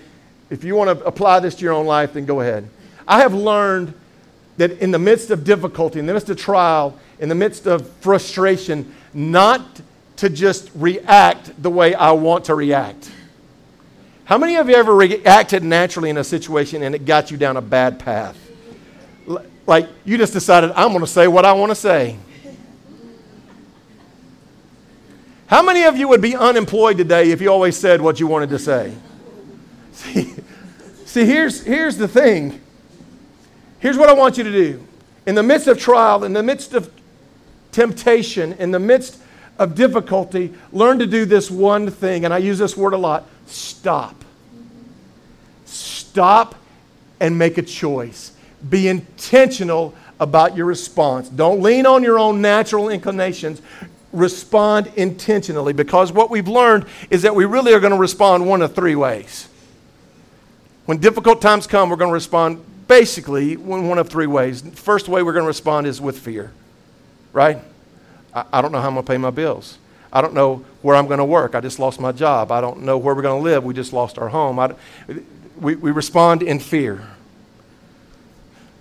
If 0.50 0.64
you 0.64 0.74
want 0.74 0.98
to 0.98 1.04
apply 1.04 1.40
this 1.40 1.54
to 1.56 1.62
your 1.62 1.72
own 1.72 1.86
life, 1.86 2.14
then 2.14 2.26
go 2.26 2.40
ahead. 2.40 2.68
I 3.06 3.20
have 3.20 3.34
learned 3.34 3.94
that 4.56 4.72
in 4.78 4.90
the 4.90 4.98
midst 4.98 5.30
of 5.30 5.44
difficulty, 5.44 5.98
in 5.98 6.06
the 6.06 6.12
midst 6.12 6.30
of 6.30 6.36
trial, 6.36 6.98
in 7.18 7.28
the 7.28 7.34
midst 7.34 7.66
of 7.66 7.88
frustration, 7.96 8.94
not 9.12 9.80
to 10.16 10.28
just 10.28 10.70
react 10.74 11.60
the 11.62 11.70
way 11.70 11.94
I 11.94 12.12
want 12.12 12.46
to 12.46 12.54
react. 12.54 13.10
How 14.24 14.38
many 14.38 14.56
of 14.56 14.70
you 14.70 14.74
ever 14.74 14.94
reacted 14.94 15.62
naturally 15.62 16.08
in 16.08 16.16
a 16.16 16.24
situation 16.24 16.82
and 16.82 16.94
it 16.94 17.04
got 17.04 17.30
you 17.30 17.36
down 17.36 17.58
a 17.58 17.62
bad 17.62 17.98
path? 17.98 18.38
Like 19.66 19.88
you 20.04 20.16
just 20.16 20.32
decided, 20.32 20.72
I'm 20.72 20.88
going 20.88 21.00
to 21.00 21.06
say 21.06 21.28
what 21.28 21.44
I 21.44 21.52
want 21.52 21.70
to 21.70 21.76
say. 21.76 22.16
How 25.46 25.62
many 25.62 25.84
of 25.84 25.98
you 25.98 26.08
would 26.08 26.22
be 26.22 26.34
unemployed 26.34 26.96
today 26.96 27.30
if 27.30 27.42
you 27.42 27.50
always 27.50 27.76
said 27.76 28.00
what 28.00 28.18
you 28.18 28.26
wanted 28.26 28.48
to 28.50 28.58
say? 28.58 28.94
See, 29.92 30.34
see 31.04 31.24
here's, 31.24 31.62
here's 31.62 31.96
the 31.96 32.08
thing. 32.08 32.60
Here's 33.78 33.96
what 33.96 34.08
I 34.08 34.12
want 34.12 34.38
you 34.38 34.44
to 34.44 34.50
do. 34.50 34.84
In 35.26 35.36
the 35.36 35.42
midst 35.42 35.68
of 35.68 35.78
trial, 35.78 36.24
in 36.24 36.32
the 36.32 36.42
midst 36.42 36.74
of 36.74 36.90
temptation, 37.70 38.54
in 38.54 38.72
the 38.72 38.80
midst 38.80 39.20
of 39.58 39.74
difficulty, 39.76 40.52
learn 40.72 40.98
to 40.98 41.06
do 41.06 41.26
this 41.26 41.50
one 41.50 41.90
thing. 41.90 42.24
And 42.24 42.34
I 42.34 42.38
use 42.38 42.58
this 42.58 42.76
word 42.76 42.94
a 42.94 42.98
lot 42.98 43.28
stop. 43.46 44.24
Stop 45.64 46.54
and 47.20 47.38
make 47.38 47.58
a 47.58 47.62
choice. 47.62 48.32
Be 48.68 48.88
intentional 48.88 49.94
about 50.20 50.56
your 50.56 50.66
response. 50.66 51.28
Don't 51.28 51.60
lean 51.60 51.86
on 51.86 52.02
your 52.02 52.18
own 52.18 52.40
natural 52.40 52.88
inclinations. 52.88 53.60
Respond 54.12 54.92
intentionally 54.96 55.72
because 55.72 56.12
what 56.12 56.30
we've 56.30 56.48
learned 56.48 56.86
is 57.10 57.22
that 57.22 57.34
we 57.34 57.44
really 57.44 57.72
are 57.72 57.80
going 57.80 57.92
to 57.92 57.98
respond 57.98 58.46
one 58.46 58.62
of 58.62 58.74
three 58.74 58.94
ways. 58.94 59.48
When 60.86 60.98
difficult 60.98 61.40
times 61.40 61.66
come, 61.66 61.90
we're 61.90 61.96
going 61.96 62.10
to 62.10 62.14
respond 62.14 62.64
basically 62.86 63.56
one 63.56 63.98
of 63.98 64.08
three 64.08 64.26
ways. 64.26 64.62
First 64.74 65.08
way 65.08 65.22
we're 65.22 65.32
going 65.32 65.44
to 65.44 65.48
respond 65.48 65.86
is 65.86 66.00
with 66.00 66.18
fear, 66.18 66.52
right? 67.32 67.58
I, 68.32 68.44
I 68.52 68.62
don't 68.62 68.70
know 68.70 68.80
how 68.80 68.88
I'm 68.88 68.94
going 68.94 69.04
to 69.04 69.10
pay 69.10 69.18
my 69.18 69.30
bills. 69.30 69.78
I 70.14 70.20
don't 70.20 70.32
know 70.32 70.64
where 70.82 70.94
I'm 70.94 71.06
going 71.06 71.18
to 71.18 71.24
work. 71.24 71.56
I 71.56 71.60
just 71.60 71.80
lost 71.80 71.98
my 71.98 72.12
job. 72.12 72.52
I 72.52 72.60
don't 72.60 72.82
know 72.82 72.96
where 72.96 73.16
we're 73.16 73.22
going 73.22 73.40
to 73.40 73.44
live. 73.44 73.64
We 73.64 73.74
just 73.74 73.92
lost 73.92 74.16
our 74.16 74.28
home. 74.28 74.60
I, 74.60 74.74
we, 75.60 75.74
we 75.74 75.90
respond 75.90 76.44
in 76.44 76.60
fear. 76.60 77.04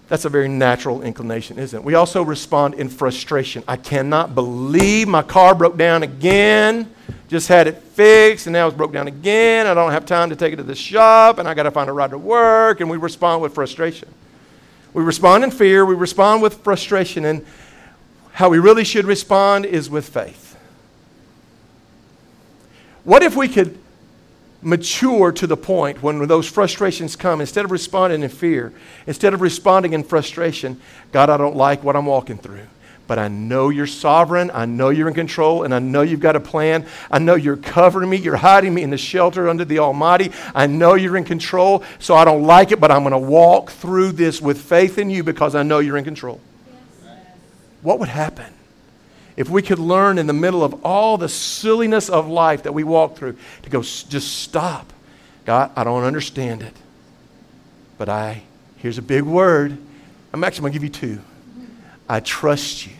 That's 0.09 0.25
a 0.25 0.29
very 0.29 0.47
natural 0.47 1.01
inclination, 1.01 1.57
isn't 1.57 1.79
it? 1.79 1.83
We 1.83 1.95
also 1.95 2.21
respond 2.21 2.75
in 2.75 2.87
frustration. 2.87 3.63
I 3.67 3.77
cannot 3.77 4.35
believe 4.35 5.07
my 5.07 5.23
car 5.23 5.55
broke 5.55 5.75
down 5.75 6.03
again. 6.03 6.93
Just 7.29 7.47
had 7.47 7.65
it 7.65 7.81
fixed 7.81 8.45
and 8.45 8.53
now 8.53 8.67
it's 8.67 8.77
broke 8.77 8.93
down 8.93 9.07
again. 9.07 9.65
I 9.65 9.73
don't 9.73 9.91
have 9.91 10.05
time 10.05 10.29
to 10.29 10.35
take 10.35 10.53
it 10.53 10.57
to 10.57 10.63
the 10.63 10.75
shop 10.75 11.39
and 11.39 11.47
I 11.47 11.55
got 11.55 11.63
to 11.63 11.71
find 11.71 11.89
a 11.89 11.93
ride 11.93 12.11
to 12.11 12.17
work. 12.19 12.79
And 12.79 12.91
we 12.91 12.97
respond 12.97 13.41
with 13.41 13.55
frustration. 13.55 14.07
We 14.93 15.01
respond 15.01 15.45
in 15.45 15.49
fear. 15.49 15.83
We 15.83 15.95
respond 15.95 16.43
with 16.43 16.59
frustration. 16.59 17.25
And 17.25 17.43
how 18.33 18.49
we 18.49 18.59
really 18.59 18.83
should 18.83 19.05
respond 19.05 19.65
is 19.65 19.89
with 19.89 20.07
faith. 20.07 20.52
What 23.03 23.21
if 23.21 23.35
we 23.35 23.47
could 23.47 23.77
mature 24.61 25.31
to 25.33 25.47
the 25.47 25.57
point 25.57 26.01
when 26.01 26.25
those 26.27 26.47
frustrations 26.47 27.15
come, 27.15 27.41
instead 27.41 27.65
of 27.65 27.71
responding 27.71 28.23
in 28.23 28.29
fear, 28.29 28.73
instead 29.07 29.33
of 29.33 29.41
responding 29.41 29.93
in 29.93 30.03
frustration, 30.03 30.79
God, 31.11 31.29
I 31.29 31.37
don't 31.37 31.55
like 31.55 31.83
what 31.83 31.95
I'm 31.95 32.05
walking 32.05 32.37
through. 32.37 32.67
But 33.05 33.19
I 33.19 33.27
know 33.27 33.67
you're 33.67 33.85
sovereign. 33.85 34.49
I 34.53 34.65
know 34.65 34.89
you're 34.89 35.09
in 35.09 35.13
control, 35.13 35.63
and 35.63 35.75
I 35.75 35.79
know 35.79 36.03
you've 36.03 36.21
got 36.21 36.37
a 36.37 36.39
plan. 36.39 36.85
I 37.11 37.19
know 37.19 37.35
you're 37.35 37.57
covering 37.57 38.09
me. 38.09 38.15
You're 38.15 38.37
hiding 38.37 38.73
me 38.73 38.81
in 38.81 38.91
the 38.91 38.97
shelter 38.97 39.49
under 39.49 39.65
the 39.65 39.79
Almighty. 39.79 40.31
I 40.55 40.67
know 40.67 40.93
you're 40.93 41.17
in 41.17 41.25
control, 41.25 41.83
so 41.99 42.15
I 42.15 42.23
don't 42.23 42.43
like 42.43 42.71
it, 42.71 42.79
but 42.79 42.91
I'm 42.91 43.03
going 43.03 43.11
to 43.11 43.17
walk 43.17 43.71
through 43.71 44.13
this 44.13 44.41
with 44.41 44.61
faith 44.61 44.97
in 44.97 45.09
you 45.09 45.21
because 45.21 45.53
I 45.53 45.63
know 45.63 45.79
you're 45.79 45.97
in 45.97 46.05
control. 46.05 46.39
What 47.81 47.99
would 47.99 48.07
happen 48.07 48.53
if 49.35 49.49
we 49.49 49.61
could 49.61 49.79
learn 49.79 50.17
in 50.17 50.27
the 50.27 50.33
middle 50.33 50.63
of 50.63 50.85
all 50.85 51.17
the 51.17 51.29
silliness 51.29 52.09
of 52.09 52.27
life 52.27 52.63
that 52.63 52.73
we 52.73 52.83
walk 52.83 53.17
through 53.17 53.37
to 53.63 53.69
go, 53.69 53.81
just 53.81 54.39
stop? 54.41 54.91
God, 55.45 55.71
I 55.75 55.83
don't 55.83 56.03
understand 56.03 56.61
it. 56.61 56.75
But 57.97 58.09
I, 58.09 58.43
here's 58.77 58.97
a 58.97 59.01
big 59.01 59.23
word. 59.23 59.77
I'm 60.31 60.43
actually 60.43 60.61
going 60.61 60.73
to 60.73 60.79
give 60.79 60.83
you 60.83 61.17
two. 61.17 61.21
I 62.07 62.19
trust 62.19 62.85
you. 62.85 62.93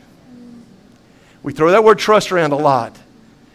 We 1.42 1.54
throw 1.54 1.72
that 1.72 1.84
word 1.84 2.00
trust 2.00 2.32
around 2.32 2.52
a 2.54 2.58
lot. 2.58 2.98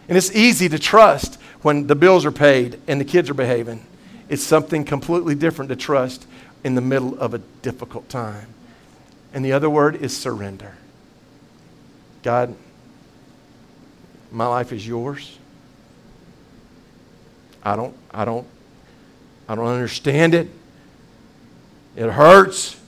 And 0.09 0.17
it's 0.17 0.35
easy 0.35 0.69
to 0.69 0.79
trust 0.79 1.41
when 1.63 1.87
the 1.87 1.95
bills 1.95 2.25
are 2.25 2.33
paid 2.33 2.81
and 2.87 3.01
the 3.01 3.05
kids 3.05 3.29
are 3.31 3.35
behaving. 3.35 3.85
It's 4.29 4.43
something 4.43 4.85
completely 4.85 5.35
different 5.35 5.71
to 5.71 5.77
trust 5.77 6.27
in 6.65 6.75
the 6.75 6.81
middle 6.81 7.19
of 7.19 7.35
a 7.35 7.39
difficult 7.39 8.09
time. 8.09 8.49
And 9.33 9.45
the 9.45 9.53
other 9.53 9.69
word 9.69 9.97
is 9.97 10.17
surrender. 10.17 10.77
God, 12.23 12.57
my 14.31 14.47
life 14.47 14.73
is 14.73 14.87
yours. 14.87 15.39
I 17.63 17.77
don't, 17.77 17.97
I 18.11 18.25
don't, 18.25 18.47
I 19.49 19.55
don't 19.55 19.67
understand 19.67 20.35
it. 20.35 20.49
It 21.97 22.11
hurts. 22.11 22.79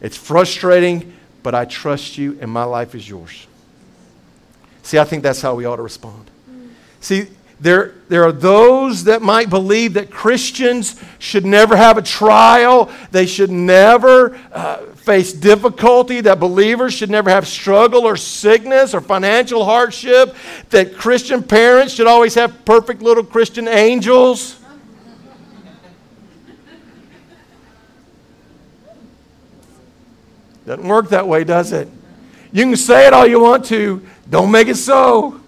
It's 0.00 0.16
frustrating, 0.16 1.14
but 1.42 1.54
I 1.54 1.64
trust 1.64 2.18
you 2.18 2.38
and 2.40 2.50
my 2.50 2.64
life 2.64 2.94
is 2.94 3.08
yours. 3.08 3.46
See, 4.82 4.98
I 4.98 5.04
think 5.04 5.22
that's 5.22 5.40
how 5.40 5.54
we 5.54 5.64
ought 5.64 5.76
to 5.76 5.82
respond. 5.82 6.30
See, 7.00 7.28
there, 7.58 7.94
there 8.08 8.24
are 8.24 8.32
those 8.32 9.04
that 9.04 9.22
might 9.22 9.48
believe 9.48 9.94
that 9.94 10.10
Christians 10.10 11.00
should 11.18 11.46
never 11.46 11.74
have 11.74 11.96
a 11.96 12.02
trial. 12.02 12.90
They 13.10 13.24
should 13.24 13.50
never 13.50 14.38
uh, 14.52 14.78
face 14.96 15.32
difficulty, 15.32 16.20
that 16.20 16.38
believers 16.38 16.92
should 16.92 17.08
never 17.08 17.30
have 17.30 17.48
struggle 17.48 18.04
or 18.04 18.16
sickness 18.16 18.92
or 18.92 19.00
financial 19.00 19.64
hardship, 19.64 20.34
that 20.70 20.96
Christian 20.96 21.42
parents 21.42 21.94
should 21.94 22.06
always 22.06 22.34
have 22.34 22.64
perfect 22.64 23.00
little 23.00 23.24
Christian 23.24 23.68
angels. 23.68 24.60
Doesn't 30.66 30.86
work 30.86 31.10
that 31.10 31.26
way, 31.26 31.44
does 31.44 31.72
it? 31.72 31.88
You 32.52 32.64
can 32.64 32.76
say 32.76 33.06
it 33.06 33.12
all 33.12 33.26
you 33.26 33.40
want 33.40 33.64
to, 33.66 34.04
don't 34.28 34.50
make 34.50 34.66
it 34.66 34.76
so. 34.76 35.40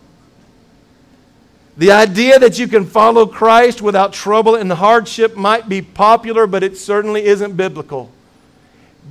The 1.79 1.93
idea 1.93 2.41
that 2.41 2.59
you 2.59 2.67
can 2.67 2.85
follow 2.85 3.25
Christ 3.25 3.81
without 3.81 4.13
trouble 4.13 4.57
and 4.57 4.71
hardship 4.71 5.37
might 5.37 5.69
be 5.69 5.81
popular, 5.81 6.49
but 6.49 6.65
it 6.65 6.77
certainly 6.77 7.25
isn't 7.25 7.57
biblical. 7.57 8.11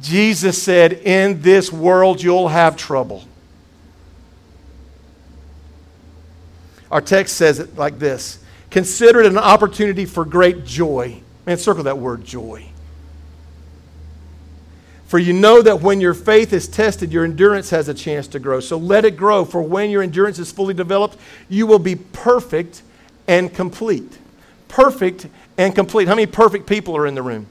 Jesus 0.02 0.62
said, 0.62 0.92
In 0.92 1.42
this 1.42 1.72
world 1.72 2.22
you'll 2.22 2.50
have 2.50 2.76
trouble. 2.76 3.24
Our 6.92 7.02
text 7.02 7.38
says 7.38 7.60
it 7.60 7.78
like 7.78 8.00
this 8.00 8.44
Consider 8.70 9.22
it 9.22 9.28
an 9.28 9.38
opportunity 9.38 10.06
for 10.06 10.26
great 10.26 10.66
joy. 10.66 11.22
Man, 11.46 11.58
circle 11.58 11.84
that 11.84 11.98
word 11.98 12.26
joy. 12.26 12.66
For 15.08 15.18
you 15.18 15.32
know 15.32 15.62
that 15.62 15.82
when 15.82 16.02
your 16.02 16.14
faith 16.14 16.52
is 16.52 16.68
tested, 16.68 17.14
your 17.14 17.24
endurance 17.24 17.70
has 17.70 17.88
a 17.88 17.94
chance 17.94 18.28
to 18.30 18.40
grow. 18.40 18.60
So 18.60 18.78
let 18.78 19.06
it 19.06 19.16
grow, 19.16 19.46
for 19.46 19.62
when 19.62 19.90
your 19.90 20.04
endurance 20.04 20.38
is 20.38 20.52
fully 20.52 20.74
developed, 20.74 21.18
you 21.48 21.66
will 21.66 21.80
be 21.80 21.96
perfect 21.96 22.84
and 23.26 23.54
complete. 23.54 24.18
Perfect 24.68 25.28
and 25.58 25.74
complete. 25.74 26.10
How 26.10 26.16
many 26.16 26.26
perfect 26.26 26.68
people 26.68 26.96
are 26.98 27.08
in 27.08 27.16
the 27.16 27.22
room? 27.22 27.48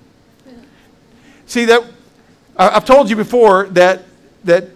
See 1.47 1.65
that 1.65 1.83
I've 2.59 2.85
told 2.85 3.09
you 3.09 3.17
before 3.17 3.67
that 3.69 4.03
that 4.45 4.69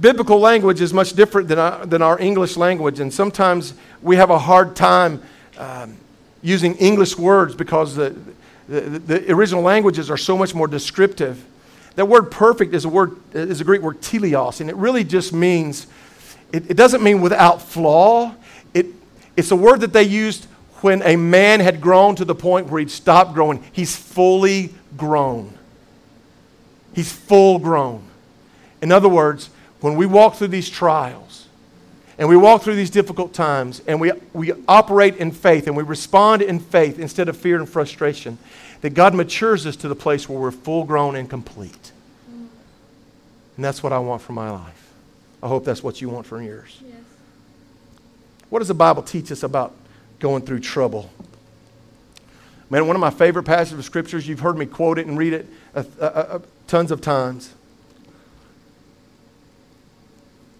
biblical 0.00 0.38
language 0.38 0.80
is 0.80 0.92
much 0.92 1.12
different 1.12 1.48
than 1.48 1.58
our, 1.58 1.86
than 1.86 2.02
our 2.02 2.18
English 2.18 2.56
language, 2.56 2.98
and 3.00 3.12
sometimes 3.12 3.74
we 4.00 4.16
have 4.16 4.30
a 4.30 4.38
hard 4.38 4.74
time 4.74 5.22
um, 5.58 5.96
using 6.42 6.74
English 6.76 7.16
words 7.16 7.54
because 7.54 7.94
the, 7.94 8.16
the, 8.80 8.98
the 8.98 9.32
original 9.32 9.62
languages 9.62 10.10
are 10.10 10.16
so 10.16 10.36
much 10.36 10.54
more 10.54 10.66
descriptive. 10.66 11.44
That 11.96 12.06
word 12.06 12.30
perfect 12.30 12.74
is 12.74 12.84
a 12.84 12.88
word 12.88 13.16
is 13.34 13.60
a 13.60 13.64
Greek 13.64 13.82
word 13.82 14.00
teleios, 14.00 14.60
and 14.60 14.70
it 14.70 14.76
really 14.76 15.04
just 15.04 15.32
means 15.32 15.86
it, 16.52 16.70
it 16.70 16.76
doesn't 16.76 17.02
mean 17.02 17.20
without 17.20 17.60
flaw. 17.60 18.34
It, 18.72 18.86
it's 19.36 19.50
a 19.50 19.56
word 19.56 19.80
that 19.80 19.92
they 19.92 20.04
used 20.04 20.46
when 20.80 21.02
a 21.02 21.16
man 21.16 21.60
had 21.60 21.80
grown 21.80 22.16
to 22.16 22.24
the 22.24 22.34
point 22.34 22.68
where 22.68 22.80
he'd 22.80 22.90
stopped 22.90 23.34
growing. 23.34 23.62
He's 23.72 23.94
fully 23.94 24.74
grown. 24.96 25.56
He's 26.94 27.12
full 27.12 27.58
grown. 27.58 28.02
In 28.80 28.90
other 28.90 29.08
words, 29.08 29.50
when 29.80 29.96
we 29.96 30.06
walk 30.06 30.36
through 30.36 30.48
these 30.48 30.68
trials 30.68 31.46
and 32.18 32.28
we 32.28 32.36
walk 32.36 32.62
through 32.62 32.76
these 32.76 32.90
difficult 32.90 33.32
times 33.32 33.80
and 33.86 34.00
we, 34.00 34.12
we 34.32 34.52
operate 34.68 35.16
in 35.16 35.30
faith 35.30 35.66
and 35.66 35.76
we 35.76 35.82
respond 35.82 36.42
in 36.42 36.60
faith 36.60 36.98
instead 36.98 37.28
of 37.28 37.36
fear 37.36 37.58
and 37.58 37.68
frustration, 37.68 38.38
that 38.82 38.90
God 38.90 39.14
matures 39.14 39.66
us 39.66 39.76
to 39.76 39.88
the 39.88 39.94
place 39.94 40.28
where 40.28 40.38
we're 40.38 40.50
full 40.50 40.84
grown 40.84 41.16
and 41.16 41.28
complete. 41.28 41.92
And 43.56 43.64
that's 43.64 43.82
what 43.82 43.92
I 43.92 43.98
want 43.98 44.22
for 44.22 44.32
my 44.32 44.50
life. 44.50 44.92
I 45.42 45.48
hope 45.48 45.64
that's 45.64 45.82
what 45.82 46.00
you 46.00 46.08
want 46.08 46.26
for 46.26 46.40
yours. 46.40 46.78
Yes. 46.84 46.96
What 48.48 48.60
does 48.60 48.68
the 48.68 48.74
Bible 48.74 49.02
teach 49.02 49.32
us 49.32 49.42
about 49.42 49.74
going 50.18 50.42
through 50.42 50.60
trouble? 50.60 51.10
Man, 52.70 52.86
one 52.86 52.96
of 52.96 53.00
my 53.00 53.10
favorite 53.10 53.42
passages 53.42 53.78
of 53.78 53.84
scriptures, 53.84 54.26
you've 54.26 54.40
heard 54.40 54.56
me 54.56 54.66
quote 54.66 54.98
it 54.98 55.06
and 55.06 55.18
read 55.18 55.32
it 55.32 55.46
uh, 55.74 55.84
uh, 56.00 56.04
uh, 56.04 56.38
tons 56.66 56.90
of 56.90 57.00
times. 57.00 57.52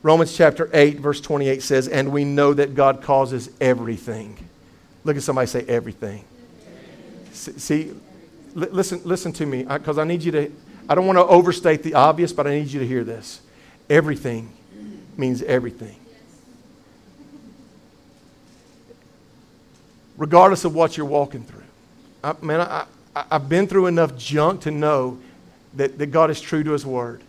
Romans 0.03 0.37
chapter 0.37 0.69
8, 0.73 0.99
verse 0.99 1.21
28 1.21 1.62
says, 1.62 1.87
And 1.87 2.11
we 2.12 2.25
know 2.25 2.53
that 2.55 2.75
God 2.75 3.03
causes 3.03 3.51
everything. 3.61 4.37
Look 5.05 5.17
at 5.17 5.23
somebody 5.23 5.47
say, 5.47 5.65
everything. 5.69 6.25
See, 7.33 7.93
listen, 8.55 9.01
listen 9.05 9.33
to 9.35 9.47
me, 9.47 9.62
because 9.62 9.99
I 9.99 10.05
need 10.05 10.23
you 10.23 10.33
to, 10.33 10.53
I 10.88 10.95
don't 10.95 11.07
want 11.07 11.19
to 11.19 11.25
overstate 11.25 11.83
the 11.83 11.95
obvious, 11.95 12.33
but 12.33 12.47
I 12.47 12.51
need 12.51 12.69
you 12.69 12.81
to 12.81 12.87
hear 12.87 13.05
this. 13.05 13.41
Everything 13.88 14.53
means 15.17 15.43
everything. 15.43 15.97
Regardless 20.17 20.65
of 20.65 20.75
what 20.75 20.97
you're 20.97 21.07
walking 21.07 21.45
through. 21.45 21.62
I, 22.25 22.35
man, 22.43 22.61
I, 22.61 22.87
I, 23.15 23.25
I've 23.33 23.49
been 23.49 23.67
through 23.67 23.87
enough 23.87 24.17
junk 24.17 24.62
to 24.62 24.71
know 24.71 25.19
that, 25.75 25.99
that 25.99 26.07
God 26.07 26.31
is 26.31 26.41
true 26.41 26.62
to 26.65 26.73
His 26.73 26.85
Word. 26.85 27.23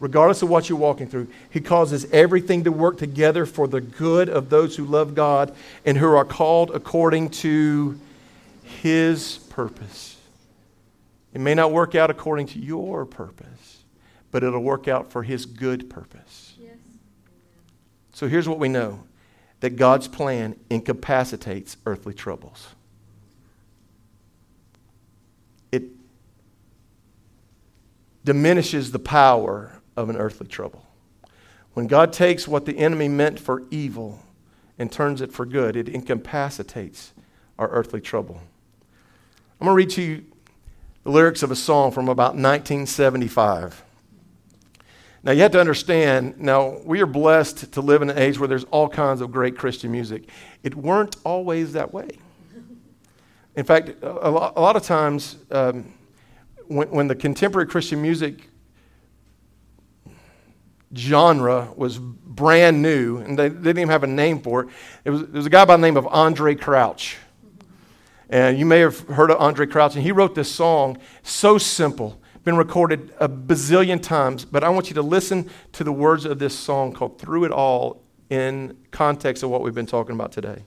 Regardless 0.00 0.40
of 0.40 0.48
what 0.48 0.68
you're 0.68 0.78
walking 0.78 1.06
through, 1.06 1.28
He 1.50 1.60
causes 1.60 2.06
everything 2.10 2.64
to 2.64 2.72
work 2.72 2.96
together 2.96 3.44
for 3.44 3.68
the 3.68 3.82
good 3.82 4.30
of 4.30 4.48
those 4.48 4.76
who 4.76 4.86
love 4.86 5.14
God 5.14 5.54
and 5.84 5.98
who 5.98 6.06
are 6.06 6.24
called 6.24 6.70
according 6.70 7.28
to 7.30 8.00
His 8.64 9.38
purpose. 9.50 10.16
It 11.34 11.40
may 11.40 11.54
not 11.54 11.70
work 11.70 11.94
out 11.94 12.10
according 12.10 12.46
to 12.48 12.58
your 12.58 13.04
purpose, 13.04 13.84
but 14.30 14.42
it'll 14.42 14.62
work 14.62 14.88
out 14.88 15.12
for 15.12 15.22
His 15.22 15.44
good 15.44 15.90
purpose. 15.90 16.54
Yes. 16.58 16.76
So 18.14 18.26
here's 18.26 18.48
what 18.48 18.58
we 18.58 18.68
know 18.68 19.04
that 19.60 19.76
God's 19.76 20.08
plan 20.08 20.56
incapacitates 20.70 21.76
earthly 21.84 22.14
troubles. 22.14 22.68
It 25.70 25.82
diminishes 28.24 28.92
the 28.92 28.98
power 28.98 29.79
of 29.96 30.08
an 30.08 30.16
earthly 30.16 30.46
trouble. 30.46 30.86
When 31.74 31.86
God 31.86 32.12
takes 32.12 32.48
what 32.48 32.66
the 32.66 32.78
enemy 32.78 33.08
meant 33.08 33.38
for 33.38 33.62
evil 33.70 34.20
and 34.78 34.90
turns 34.90 35.20
it 35.20 35.32
for 35.32 35.46
good, 35.46 35.76
it 35.76 35.88
incapacitates 35.88 37.12
our 37.58 37.68
earthly 37.68 38.00
trouble. 38.00 38.40
I'm 39.60 39.66
going 39.66 39.74
to 39.74 39.76
read 39.76 39.90
to 39.90 40.02
you 40.02 40.24
the 41.04 41.10
lyrics 41.10 41.42
of 41.42 41.50
a 41.50 41.56
song 41.56 41.92
from 41.92 42.08
about 42.08 42.34
1975. 42.34 43.84
Now, 45.22 45.32
you 45.32 45.42
have 45.42 45.52
to 45.52 45.60
understand, 45.60 46.40
now, 46.40 46.78
we 46.84 47.02
are 47.02 47.06
blessed 47.06 47.72
to 47.72 47.80
live 47.82 48.00
in 48.00 48.08
an 48.08 48.18
age 48.18 48.38
where 48.38 48.48
there's 48.48 48.64
all 48.64 48.88
kinds 48.88 49.20
of 49.20 49.30
great 49.30 49.56
Christian 49.56 49.92
music. 49.92 50.30
It 50.62 50.74
weren't 50.74 51.16
always 51.24 51.74
that 51.74 51.92
way. 51.92 52.08
In 53.54 53.64
fact, 53.64 53.90
a 54.02 54.30
lot, 54.30 54.76
of 54.76 54.82
times, 54.82 55.36
um, 55.50 55.92
when, 56.68 56.88
when 56.90 57.08
the 57.08 57.14
contemporary 57.14 57.66
Christian 57.66 58.00
music 58.00 58.49
genre 60.96 61.72
was 61.76 61.98
brand 61.98 62.82
new, 62.82 63.18
and 63.18 63.38
they, 63.38 63.48
didn't 63.48 63.78
even 63.78 63.88
have 63.88 64.02
a 64.02 64.08
name 64.08 64.40
for 64.40 64.62
it. 64.62 64.68
It 65.04 65.10
was, 65.10 65.22
there 65.22 65.32
was 65.32 65.46
a 65.46 65.50
guy 65.50 65.64
by 65.64 65.76
the 65.76 65.82
name 65.82 65.96
of 65.96 66.04
Andraé 66.06 66.60
Crouch. 66.60 67.16
And 68.28 68.58
you 68.58 68.64
may 68.64 68.78
have 68.80 69.00
heard 69.08 69.30
of 69.30 69.38
Andraé 69.38 69.70
Crouch, 69.70 69.94
and 69.94 70.04
he 70.04 70.12
wrote 70.12 70.34
this 70.34 70.50
song, 70.50 70.98
so 71.22 71.58
simple, 71.58 72.20
been 72.44 72.56
recorded 72.56 73.12
a 73.20 73.28
bazillion 73.28 74.02
times, 74.02 74.44
but 74.44 74.64
I 74.64 74.68
want 74.68 74.88
you 74.88 74.94
to 74.94 75.02
listen 75.02 75.50
to 75.72 75.84
the 75.84 75.92
words 75.92 76.24
of 76.24 76.38
this 76.38 76.58
song 76.58 76.92
called 76.92 77.18
Through 77.18 77.44
It 77.44 77.52
All 77.52 78.02
in 78.30 78.76
context 78.90 79.42
of 79.42 79.50
what 79.50 79.62
we've 79.62 79.74
been 79.74 79.86
talking 79.86 80.14
about 80.14 80.32
today. 80.32 80.64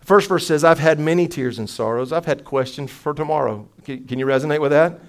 The 0.00 0.06
first 0.06 0.28
verse 0.28 0.46
says, 0.46 0.64
I've 0.64 0.80
had 0.80 0.98
many 0.98 1.28
tears 1.28 1.58
and 1.60 1.70
sorrows. 1.70 2.12
I've 2.12 2.26
had 2.26 2.44
questions 2.44 2.90
for 2.90 3.14
tomorrow. 3.14 3.68
Can, 3.84 4.04
can 4.04 4.18
you 4.18 4.26
resonate 4.26 4.60
with 4.60 4.72
that? 4.72 5.00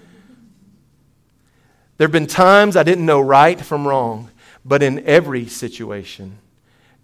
There 1.96 2.06
have 2.06 2.12
been 2.12 2.26
times 2.26 2.76
I 2.76 2.82
didn't 2.82 3.06
know 3.06 3.20
right 3.20 3.60
from 3.60 3.86
wrong, 3.86 4.30
but 4.64 4.82
in 4.82 5.04
every 5.06 5.46
situation, 5.46 6.38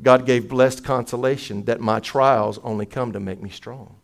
God 0.02 0.26
gave 0.26 0.48
blessed 0.48 0.84
consolation 0.84 1.64
that 1.66 1.80
my 1.80 2.00
trials 2.00 2.58
only 2.62 2.86
come 2.86 3.12
to 3.12 3.20
make 3.20 3.42
me 3.42 3.50
strong. 3.50 3.96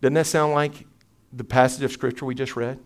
Doesn't 0.00 0.14
that 0.14 0.26
sound 0.26 0.52
like 0.52 0.86
the 1.32 1.44
passage 1.44 1.84
of 1.84 1.92
Scripture 1.92 2.24
we 2.24 2.34
just 2.34 2.56
read? 2.56 2.78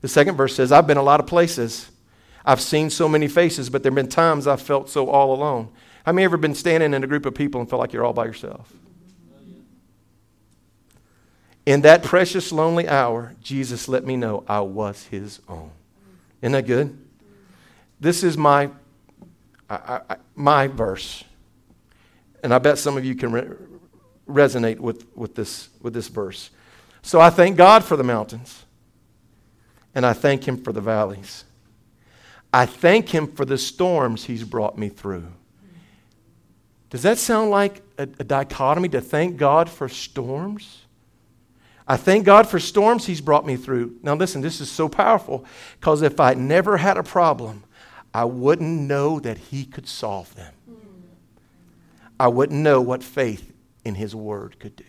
The 0.00 0.08
second 0.08 0.36
verse 0.36 0.54
says, 0.54 0.72
I've 0.72 0.86
been 0.86 0.96
a 0.96 1.02
lot 1.02 1.20
of 1.20 1.26
places. 1.26 1.90
I've 2.44 2.60
seen 2.60 2.90
so 2.90 3.08
many 3.08 3.28
faces, 3.28 3.68
but 3.68 3.82
there 3.82 3.90
have 3.90 3.96
been 3.96 4.08
times 4.08 4.46
I've 4.46 4.62
felt 4.62 4.88
so 4.88 5.08
all 5.08 5.34
alone. 5.34 5.70
How 6.06 6.12
many 6.12 6.24
ever 6.24 6.36
been 6.36 6.54
standing 6.54 6.94
in 6.94 7.02
a 7.02 7.06
group 7.06 7.26
of 7.26 7.34
people 7.34 7.60
and 7.60 7.68
felt 7.68 7.80
like 7.80 7.92
you're 7.92 8.04
all 8.04 8.12
by 8.12 8.26
yourself? 8.26 8.72
In 11.66 11.80
that 11.82 12.02
precious, 12.02 12.52
lonely 12.52 12.88
hour, 12.88 13.34
Jesus 13.42 13.88
let 13.88 14.04
me 14.04 14.16
know 14.16 14.44
I 14.46 14.60
was 14.60 15.04
his 15.04 15.40
own. 15.48 15.70
Isn't 16.42 16.52
that 16.52 16.66
good? 16.66 16.98
This 17.98 18.22
is 18.22 18.36
my, 18.36 18.70
I, 19.70 20.00
I, 20.10 20.16
my 20.34 20.66
verse. 20.66 21.24
And 22.42 22.52
I 22.52 22.58
bet 22.58 22.76
some 22.76 22.98
of 22.98 23.04
you 23.04 23.14
can 23.14 23.32
re- 23.32 23.48
resonate 24.28 24.78
with, 24.78 25.06
with, 25.16 25.34
this, 25.34 25.70
with 25.80 25.94
this 25.94 26.08
verse. 26.08 26.50
So 27.00 27.18
I 27.20 27.30
thank 27.30 27.56
God 27.56 27.82
for 27.82 27.96
the 27.96 28.04
mountains, 28.04 28.64
and 29.94 30.04
I 30.04 30.12
thank 30.12 30.46
him 30.46 30.62
for 30.62 30.72
the 30.72 30.80
valleys. 30.82 31.44
I 32.52 32.66
thank 32.66 33.08
him 33.08 33.26
for 33.26 33.44
the 33.44 33.58
storms 33.58 34.24
he's 34.24 34.44
brought 34.44 34.76
me 34.78 34.88
through. 34.88 35.26
Does 36.90 37.02
that 37.02 37.18
sound 37.18 37.50
like 37.50 37.82
a, 37.98 38.02
a 38.02 38.24
dichotomy 38.24 38.88
to 38.90 39.00
thank 39.00 39.36
God 39.38 39.68
for 39.68 39.88
storms? 39.88 40.83
I 41.86 41.96
thank 41.96 42.24
God 42.24 42.48
for 42.48 42.58
storms 42.58 43.06
He's 43.06 43.20
brought 43.20 43.46
me 43.46 43.56
through. 43.56 43.96
Now, 44.02 44.14
listen, 44.14 44.40
this 44.40 44.60
is 44.60 44.70
so 44.70 44.88
powerful 44.88 45.44
because 45.78 46.02
if 46.02 46.18
I 46.18 46.34
never 46.34 46.78
had 46.78 46.96
a 46.96 47.02
problem, 47.02 47.64
I 48.12 48.24
wouldn't 48.24 48.80
know 48.82 49.20
that 49.20 49.36
He 49.36 49.64
could 49.64 49.86
solve 49.86 50.34
them. 50.34 50.54
I 52.18 52.28
wouldn't 52.28 52.60
know 52.60 52.80
what 52.80 53.02
faith 53.02 53.52
in 53.84 53.96
His 53.96 54.14
Word 54.14 54.58
could 54.58 54.76
do. 54.76 54.84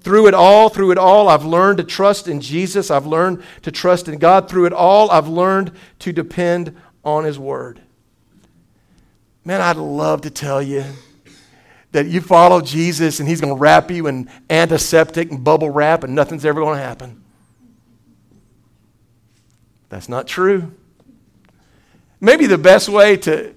Through 0.00 0.28
it 0.28 0.34
all, 0.34 0.68
through 0.68 0.92
it 0.92 0.98
all, 0.98 1.28
I've 1.28 1.44
learned 1.44 1.78
to 1.78 1.84
trust 1.84 2.28
in 2.28 2.40
Jesus. 2.40 2.90
I've 2.90 3.06
learned 3.06 3.42
to 3.62 3.72
trust 3.72 4.06
in 4.06 4.18
God. 4.18 4.48
Through 4.48 4.66
it 4.66 4.72
all, 4.72 5.10
I've 5.10 5.28
learned 5.28 5.72
to 6.00 6.12
depend 6.12 6.76
on 7.04 7.24
His 7.24 7.38
Word. 7.38 7.80
Man, 9.44 9.60
I'd 9.60 9.76
love 9.76 10.22
to 10.22 10.30
tell 10.30 10.62
you 10.62 10.84
that 11.94 12.08
you 12.08 12.20
follow 12.20 12.60
Jesus 12.60 13.20
and 13.20 13.28
he's 13.28 13.40
going 13.40 13.54
to 13.54 13.58
wrap 13.58 13.88
you 13.88 14.08
in 14.08 14.28
antiseptic 14.50 15.30
and 15.30 15.44
bubble 15.44 15.70
wrap 15.70 16.02
and 16.02 16.12
nothing's 16.12 16.44
ever 16.44 16.60
going 16.60 16.76
to 16.76 16.82
happen. 16.82 17.22
That's 19.90 20.08
not 20.08 20.26
true. 20.26 20.72
Maybe 22.20 22.48
the 22.48 22.58
best 22.58 22.88
way 22.88 23.16
to, 23.18 23.54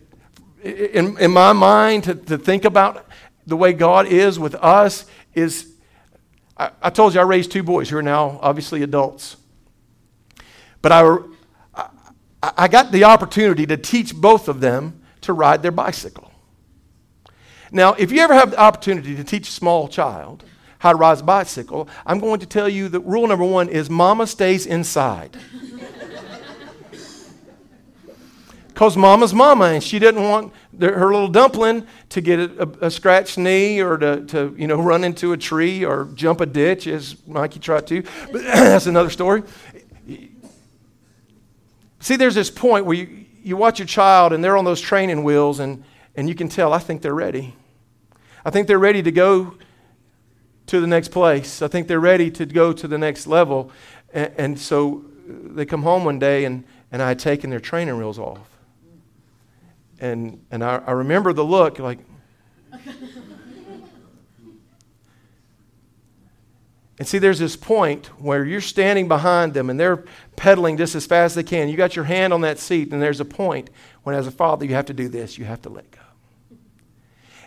in, 0.62 1.18
in 1.18 1.32
my 1.32 1.52
mind, 1.52 2.04
to, 2.04 2.14
to 2.14 2.38
think 2.38 2.64
about 2.64 3.08
the 3.48 3.58
way 3.58 3.74
God 3.74 4.06
is 4.06 4.38
with 4.38 4.54
us 4.54 5.08
is 5.34 5.74
I, 6.56 6.70
I 6.80 6.90
told 6.92 7.16
you 7.16 7.22
I 7.22 7.24
raised 7.24 7.52
two 7.52 7.64
boys 7.64 7.90
who 7.90 7.98
are 7.98 8.04
now 8.04 8.38
obviously 8.44 8.84
adults. 8.84 9.38
But 10.84 10.92
I, 10.92 11.18
I, 11.74 11.90
I 12.44 12.68
got 12.68 12.92
the 12.92 13.06
opportunity 13.06 13.66
to 13.66 13.78
teach 13.78 14.14
both 14.14 14.48
of 14.48 14.60
them 14.60 15.02
to 15.22 15.34
ride 15.34 15.64
their 15.64 15.72
bicycle. 15.72 16.27
Now, 17.72 17.94
if 17.94 18.12
you 18.12 18.22
ever 18.22 18.34
have 18.34 18.52
the 18.52 18.60
opportunity 18.60 19.16
to 19.16 19.24
teach 19.24 19.50
a 19.50 19.52
small 19.52 19.88
child 19.88 20.44
how 20.80 20.92
to 20.92 20.98
ride 20.98 21.20
a 21.20 21.24
bicycle, 21.24 21.90
I'm 22.06 22.20
going 22.20 22.40
to 22.40 22.46
tell 22.46 22.70
you 22.70 22.88
that 22.90 23.00
rule 23.02 23.28
number 23.28 23.46
one 23.46 23.70
is 23.70 23.90
mama 23.90 24.28
stays 24.28 24.66
inside. 24.66 25.38
Because 28.78 28.96
mama's 28.96 29.34
mama, 29.34 29.66
and 29.66 29.84
she 29.84 29.98
didn't 29.98 30.22
want 30.22 30.54
her 30.80 31.12
little 31.12 31.30
dumpling 31.30 31.88
to 32.10 32.22
get 32.22 32.40
a, 32.40 32.86
a, 32.86 32.92
scratched 32.92 33.40
knee 33.40 33.82
or 33.82 33.98
to, 33.98 34.24
to, 34.28 34.56
you 34.56 34.68
know, 34.68 34.80
run 34.80 35.04
into 35.04 35.34
a 35.34 35.38
tree 35.38 35.84
or 35.84 36.06
jump 36.14 36.42
a 36.42 36.46
ditch, 36.46 36.86
as 36.86 37.16
Mikey 37.26 37.60
tried 37.60 37.88
to. 37.88 38.04
But 38.32 38.44
that's 38.44 38.86
another 38.86 39.10
story. 39.10 39.42
See, 42.02 42.18
there's 42.18 42.36
this 42.36 42.52
point 42.52 42.86
where 42.86 42.96
you, 42.96 43.26
you 43.42 43.58
watch 43.58 43.80
your 43.80 43.88
child 43.88 44.32
and 44.32 44.44
they're 44.44 44.58
on 44.58 44.66
those 44.66 44.80
training 44.80 45.24
wheels 45.24 45.60
and 45.60 45.84
and 46.18 46.28
you 46.28 46.36
can 46.36 46.50
tell, 46.50 46.74
I 46.74 46.80
think 46.80 47.02
they're 47.02 47.14
ready. 47.14 47.56
I 48.44 48.50
think 48.50 48.68
they're 48.68 48.80
ready 48.80 49.04
to 49.04 49.12
go 49.12 49.56
to 50.66 50.82
the 50.82 50.88
next 50.88 51.10
place. 51.10 51.62
I 51.62 51.68
think 51.68 51.88
they're 51.88 52.00
ready 52.00 52.30
to 52.32 52.46
go 52.46 52.74
to 52.74 52.88
the 52.88 52.98
next 52.98 53.28
level. 53.28 53.72
And, 54.12 54.34
and 54.38 54.60
so 54.60 55.06
uh, 55.30 55.34
they 55.54 55.66
come 55.66 55.84
home 55.84 56.04
one 56.04 56.18
day, 56.18 56.46
and, 56.46 56.66
and 56.92 57.02
I 57.02 57.08
had 57.10 57.20
taken 57.20 57.52
their 57.52 57.60
training 57.60 57.98
wheels 57.98 58.18
off. 58.18 58.50
And, 60.00 60.44
and 60.52 60.64
I, 60.64 60.82
I 60.86 60.92
remember 60.92 61.34
the 61.34 61.46
look 61.46 61.80
like, 61.80 62.00
And 67.00 67.08
see, 67.08 67.20
there's 67.20 67.38
this 67.38 67.56
point 67.56 68.08
where 68.20 68.44
you're 68.44 68.60
standing 68.60 69.08
behind 69.08 69.54
them 69.54 69.70
and 69.70 69.80
they're 69.80 70.04
pedaling 70.36 70.78
just 70.78 70.96
as 70.96 71.06
fast 71.06 71.32
as 71.32 71.36
they 71.36 71.44
can. 71.44 71.70
You 71.70 71.78
got 71.78 71.96
your 71.96 72.06
hand 72.06 72.34
on 72.34 72.42
that 72.42 72.58
seat, 72.58 72.92
and 72.92 73.02
there's 73.02 73.20
a 73.20 73.26
point 73.26 73.70
when, 74.04 74.16
as 74.16 74.26
a 74.26 74.32
father, 74.32 74.66
you 74.66 74.74
have 74.74 74.86
to 74.86 74.94
do 74.94 75.08
this. 75.08 75.38
You 75.38 75.46
have 75.46 75.62
to 75.64 75.70
let 75.70 75.92
go. 75.92 75.97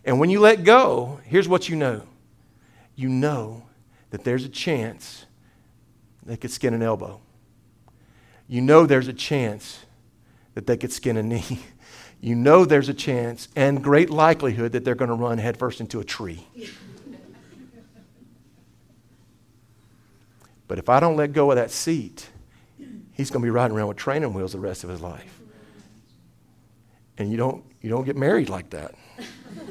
And 0.04 0.18
when 0.18 0.30
you 0.30 0.40
let 0.40 0.64
go, 0.64 1.20
here's 1.24 1.48
what 1.48 1.68
you 1.68 1.76
know 1.76 2.02
you 2.96 3.08
know 3.08 3.62
that 4.10 4.24
there's 4.24 4.44
a 4.44 4.48
chance 4.48 5.24
they 6.24 6.36
could 6.36 6.50
skin 6.50 6.74
an 6.74 6.82
elbow. 6.82 7.18
You 8.46 8.60
know 8.60 8.84
there's 8.84 9.08
a 9.08 9.12
chance 9.12 9.86
that 10.54 10.66
they 10.66 10.76
could 10.76 10.92
skin 10.92 11.16
a 11.16 11.22
knee, 11.22 11.60
you 12.20 12.34
know 12.34 12.66
there's 12.66 12.90
a 12.90 12.94
chance 12.94 13.48
and 13.56 13.82
great 13.82 14.10
likelihood 14.10 14.72
that 14.72 14.84
they're 14.84 14.94
going 14.94 15.08
to 15.08 15.14
run 15.14 15.38
headfirst 15.38 15.80
into 15.80 16.00
a 16.00 16.04
tree. 16.04 16.46
but 20.68 20.78
if 20.78 20.90
I 20.90 21.00
don't 21.00 21.16
let 21.16 21.32
go 21.32 21.50
of 21.50 21.56
that 21.56 21.70
seat, 21.70 22.28
he's 23.12 23.30
going 23.30 23.42
to 23.42 23.46
be 23.46 23.50
riding 23.50 23.76
around 23.76 23.88
with 23.88 23.96
training 23.96 24.34
wheels 24.34 24.52
the 24.52 24.58
rest 24.58 24.84
of 24.84 24.90
his 24.90 25.00
life. 25.00 25.40
And 27.16 27.30
you 27.30 27.36
don't, 27.36 27.64
you 27.80 27.88
don't 27.88 28.04
get 28.04 28.16
married 28.16 28.48
like 28.48 28.70
that. 28.70 28.94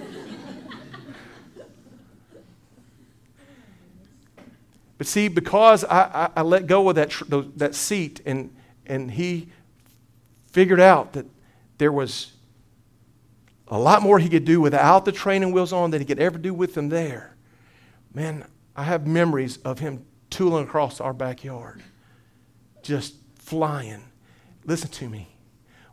but 5.00 5.08
see, 5.08 5.30
because 5.30 5.86
I, 5.86 6.02
I, 6.02 6.30
I 6.36 6.42
let 6.42 6.68
go 6.68 6.90
of 6.90 6.96
that, 6.96 7.10
tr- 7.10 7.24
that 7.56 7.74
seat 7.74 8.20
and, 8.26 8.54
and 8.86 9.10
he 9.10 9.48
figured 10.52 10.82
out 10.82 11.14
that 11.14 11.26
there 11.78 11.92
was 11.92 12.34
a 13.70 13.80
lot 13.80 14.02
more 14.02 14.20
he 14.20 14.28
could 14.28 14.44
do 14.44 14.60
without 14.60 15.06
the 15.06 15.14
training 15.14 15.54
wheels 15.54 15.72
on 15.72 15.92
than 15.92 16.02
he 16.02 16.06
could 16.06 16.20
ever 16.20 16.38
do 16.38 16.54
with 16.54 16.74
them 16.74 16.90
there. 16.90 17.38
Man, 18.14 18.46
I 18.76 18.84
have 18.84 19.08
memories 19.08 19.56
of 19.60 19.80
him 19.80 20.06
tooling 20.30 20.66
across 20.66 21.00
our 21.00 21.14
backyard, 21.14 21.82
just 22.84 23.16
flying. 23.36 24.04
Listen 24.66 24.90
to 24.90 25.08
me. 25.08 25.30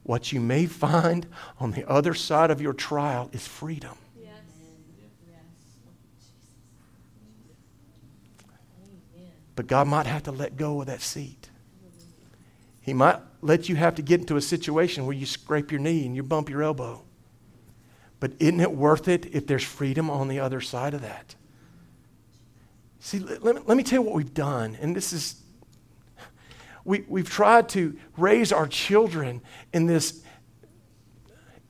What 0.03 0.33
you 0.33 0.41
may 0.41 0.67
find 0.67 1.29
on 1.61 1.71
the 1.71 1.89
other 1.89 2.13
side 2.13 2.51
of 2.51 2.61
your 2.61 2.73
trial 2.73 3.31
is 3.33 3.47
freedom. 3.47 3.99
But 9.57 9.67
God 9.67 9.89
might 9.89 10.07
have 10.07 10.23
to 10.25 10.33
let 10.33 10.57
go 10.57 10.81
of 10.81 10.87
that 10.87 11.01
seat. 11.01 11.49
He 12.83 12.93
might 12.93 13.19
let 13.43 13.69
you 13.69 13.75
have 13.75 13.97
to 13.97 14.03
get 14.03 14.21
into 14.21 14.37
a 14.37 14.41
situation 14.41 15.07
where 15.07 15.17
you 15.17 15.27
scrape 15.27 15.73
your 15.73 15.81
knee 15.81 16.07
and 16.07 16.15
you 16.15 16.23
bump 16.23 16.49
your 16.49 16.63
elbow. 16.63 17.03
But 18.21 18.33
isn't 18.39 18.61
it 18.61 18.73
worth 18.73 19.09
it 19.09 19.27
if 19.35 19.47
there's 19.47 19.65
freedom 19.65 20.09
on 20.09 20.29
the 20.29 20.39
other 20.39 20.61
side 20.61 20.95
of 20.95 21.03
that? 21.03 21.35
See, 23.01 23.19
let, 23.19 23.43
let, 23.43 23.67
let 23.67 23.77
me 23.77 23.83
tell 23.83 24.01
you 24.01 24.03
what 24.03 24.15
we've 24.15 24.35
done. 24.35 24.77
And 24.81 24.95
this 24.95 25.13
is, 25.13 25.43
we, 26.85 27.05
we've 27.09 27.29
tried 27.29 27.69
to 27.71 27.97
raise 28.17 28.53
our 28.53 28.67
children 28.69 29.43
in 29.73 29.87
this 29.87 30.23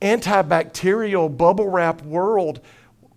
antibacterial 0.01 1.35
bubble 1.35 1.69
wrap 1.69 2.01
world 2.03 2.61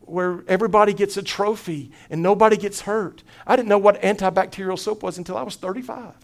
where 0.00 0.42
everybody 0.48 0.92
gets 0.92 1.16
a 1.16 1.22
trophy 1.22 1.92
and 2.09 2.22
nobody 2.22 2.56
gets 2.56 2.83
hurt. 2.83 3.22
I 3.50 3.56
didn't 3.56 3.68
know 3.68 3.78
what 3.78 4.00
antibacterial 4.00 4.78
soap 4.78 5.02
was 5.02 5.18
until 5.18 5.36
I 5.36 5.42
was 5.42 5.56
35. 5.56 6.14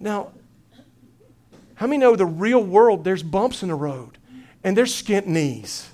now, 0.00 0.32
how 1.74 1.86
many 1.86 1.98
know 1.98 2.16
the 2.16 2.24
real 2.24 2.64
world, 2.64 3.04
there's 3.04 3.22
bumps 3.22 3.62
in 3.62 3.68
the 3.68 3.74
road 3.74 4.16
and 4.64 4.74
there's 4.74 4.94
skint 4.94 5.26
knees? 5.26 5.90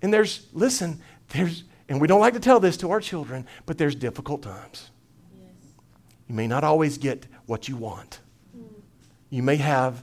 And 0.00 0.14
there's, 0.14 0.46
listen, 0.54 1.02
there's, 1.28 1.64
and 1.90 2.00
we 2.00 2.08
don't 2.08 2.20
like 2.20 2.32
to 2.32 2.40
tell 2.40 2.58
this 2.58 2.78
to 2.78 2.90
our 2.90 3.00
children, 3.02 3.46
but 3.66 3.76
there's 3.76 3.94
difficult 3.94 4.40
times. 4.40 4.88
Yes. 5.38 5.50
You 6.26 6.34
may 6.36 6.46
not 6.46 6.64
always 6.64 6.96
get 6.96 7.26
what 7.44 7.68
you 7.68 7.76
want, 7.76 8.20
mm. 8.56 8.64
you 9.28 9.42
may 9.42 9.56
have 9.56 10.02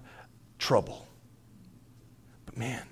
trouble. 0.59 1.07
But 2.45 2.57
man, 2.57 2.83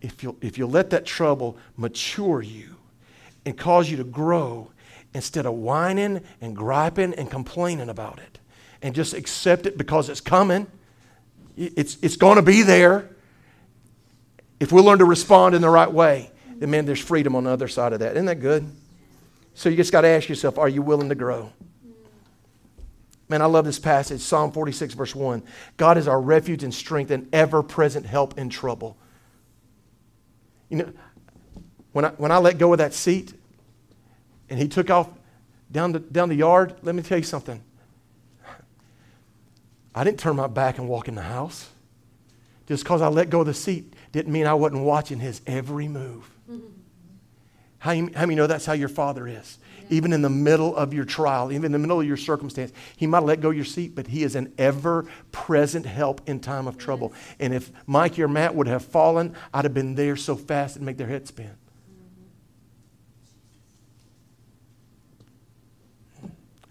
if 0.00 0.22
you'll, 0.22 0.36
if 0.40 0.58
you'll 0.58 0.70
let 0.70 0.90
that 0.90 1.04
trouble 1.04 1.56
mature 1.76 2.42
you 2.42 2.76
and 3.44 3.56
cause 3.56 3.90
you 3.90 3.96
to 3.96 4.04
grow 4.04 4.70
instead 5.14 5.46
of 5.46 5.54
whining 5.54 6.22
and 6.40 6.54
griping 6.54 7.14
and 7.14 7.30
complaining 7.30 7.88
about 7.88 8.18
it, 8.18 8.38
and 8.82 8.94
just 8.94 9.14
accept 9.14 9.66
it 9.66 9.76
because 9.76 10.08
it's 10.08 10.20
coming. 10.20 10.66
It's, 11.56 11.96
it's 12.02 12.16
going 12.16 12.36
to 12.36 12.42
be 12.42 12.62
there. 12.62 13.10
If 14.60 14.70
we 14.70 14.80
learn 14.80 14.98
to 14.98 15.04
respond 15.04 15.54
in 15.54 15.62
the 15.62 15.70
right 15.70 15.90
way, 15.90 16.30
then 16.58 16.70
man, 16.70 16.84
there's 16.86 17.00
freedom 17.00 17.34
on 17.34 17.44
the 17.44 17.50
other 17.50 17.68
side 17.68 17.92
of 17.92 18.00
that. 18.00 18.12
Isn't 18.12 18.26
that 18.26 18.40
good? 18.40 18.70
So 19.54 19.68
you 19.68 19.76
just 19.76 19.90
got 19.90 20.02
to 20.02 20.08
ask 20.08 20.28
yourself, 20.28 20.58
are 20.58 20.68
you 20.68 20.82
willing 20.82 21.08
to 21.08 21.14
grow? 21.14 21.52
Man, 23.28 23.42
I 23.42 23.46
love 23.46 23.64
this 23.64 23.78
passage, 23.78 24.20
Psalm 24.20 24.52
46, 24.52 24.94
verse 24.94 25.14
1. 25.14 25.42
God 25.76 25.98
is 25.98 26.08
our 26.08 26.20
refuge 26.20 26.62
and 26.62 26.72
strength 26.72 27.10
and 27.10 27.28
ever 27.32 27.62
present 27.62 28.06
help 28.06 28.38
in 28.38 28.48
trouble. 28.48 28.96
You 30.68 30.78
know, 30.78 30.92
when 31.92 32.04
I, 32.04 32.08
when 32.10 32.30
I 32.30 32.38
let 32.38 32.58
go 32.58 32.72
of 32.72 32.78
that 32.78 32.94
seat 32.94 33.34
and 34.50 34.58
he 34.58 34.68
took 34.68 34.90
off 34.90 35.08
down 35.70 35.92
the, 35.92 35.98
down 35.98 36.28
the 36.28 36.34
yard, 36.34 36.74
let 36.82 36.94
me 36.94 37.02
tell 37.02 37.18
you 37.18 37.24
something. 37.24 37.62
I 39.94 40.04
didn't 40.04 40.20
turn 40.20 40.36
my 40.36 40.46
back 40.46 40.78
and 40.78 40.88
walk 40.88 41.08
in 41.08 41.14
the 41.14 41.22
house. 41.22 41.68
Just 42.66 42.84
because 42.84 43.00
I 43.00 43.08
let 43.08 43.30
go 43.30 43.40
of 43.40 43.46
the 43.46 43.54
seat 43.54 43.94
didn't 44.12 44.32
mean 44.32 44.46
I 44.46 44.54
wasn't 44.54 44.82
watching 44.82 45.18
his 45.18 45.40
every 45.46 45.88
move. 45.88 46.30
Mm-hmm. 46.50 46.66
How, 47.78 47.92
you, 47.92 48.10
how 48.14 48.22
many 48.22 48.34
know 48.34 48.46
that's 48.46 48.66
how 48.66 48.74
your 48.74 48.88
father 48.88 49.26
is? 49.26 49.58
Even 49.90 50.12
in 50.12 50.22
the 50.22 50.30
middle 50.30 50.76
of 50.76 50.92
your 50.92 51.04
trial, 51.04 51.50
even 51.52 51.66
in 51.66 51.72
the 51.72 51.78
middle 51.78 52.00
of 52.00 52.06
your 52.06 52.16
circumstance, 52.16 52.72
he 52.96 53.06
might 53.06 53.22
let 53.22 53.40
go 53.40 53.50
of 53.50 53.56
your 53.56 53.64
seat, 53.64 53.94
but 53.94 54.06
he 54.06 54.22
is 54.22 54.34
an 54.34 54.52
ever 54.58 55.06
present 55.32 55.86
help 55.86 56.20
in 56.28 56.40
time 56.40 56.66
of 56.66 56.78
trouble. 56.78 57.12
And 57.38 57.54
if 57.54 57.70
Mikey 57.86 58.22
or 58.22 58.28
Matt 58.28 58.54
would 58.54 58.66
have 58.66 58.84
fallen, 58.84 59.34
I'd 59.52 59.64
have 59.64 59.74
been 59.74 59.94
there 59.94 60.16
so 60.16 60.36
fast 60.36 60.76
it'd 60.76 60.84
make 60.84 60.96
their 60.96 61.06
head 61.06 61.26
spin. 61.26 61.50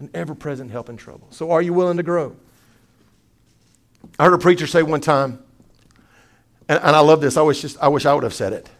An 0.00 0.10
ever 0.14 0.34
present 0.34 0.70
help 0.70 0.88
in 0.88 0.96
trouble. 0.96 1.26
So, 1.30 1.50
are 1.50 1.60
you 1.60 1.72
willing 1.72 1.96
to 1.96 2.04
grow? 2.04 2.36
I 4.18 4.24
heard 4.24 4.34
a 4.34 4.38
preacher 4.38 4.66
say 4.66 4.82
one 4.82 5.00
time, 5.00 5.42
and, 6.68 6.78
and 6.78 6.94
I 6.94 7.00
love 7.00 7.20
this. 7.20 7.36
I 7.36 7.42
wish, 7.42 7.62
just, 7.62 7.78
I 7.80 7.88
wish 7.88 8.06
I 8.06 8.14
would 8.14 8.22
have 8.22 8.34
said 8.34 8.52
it. 8.52 8.70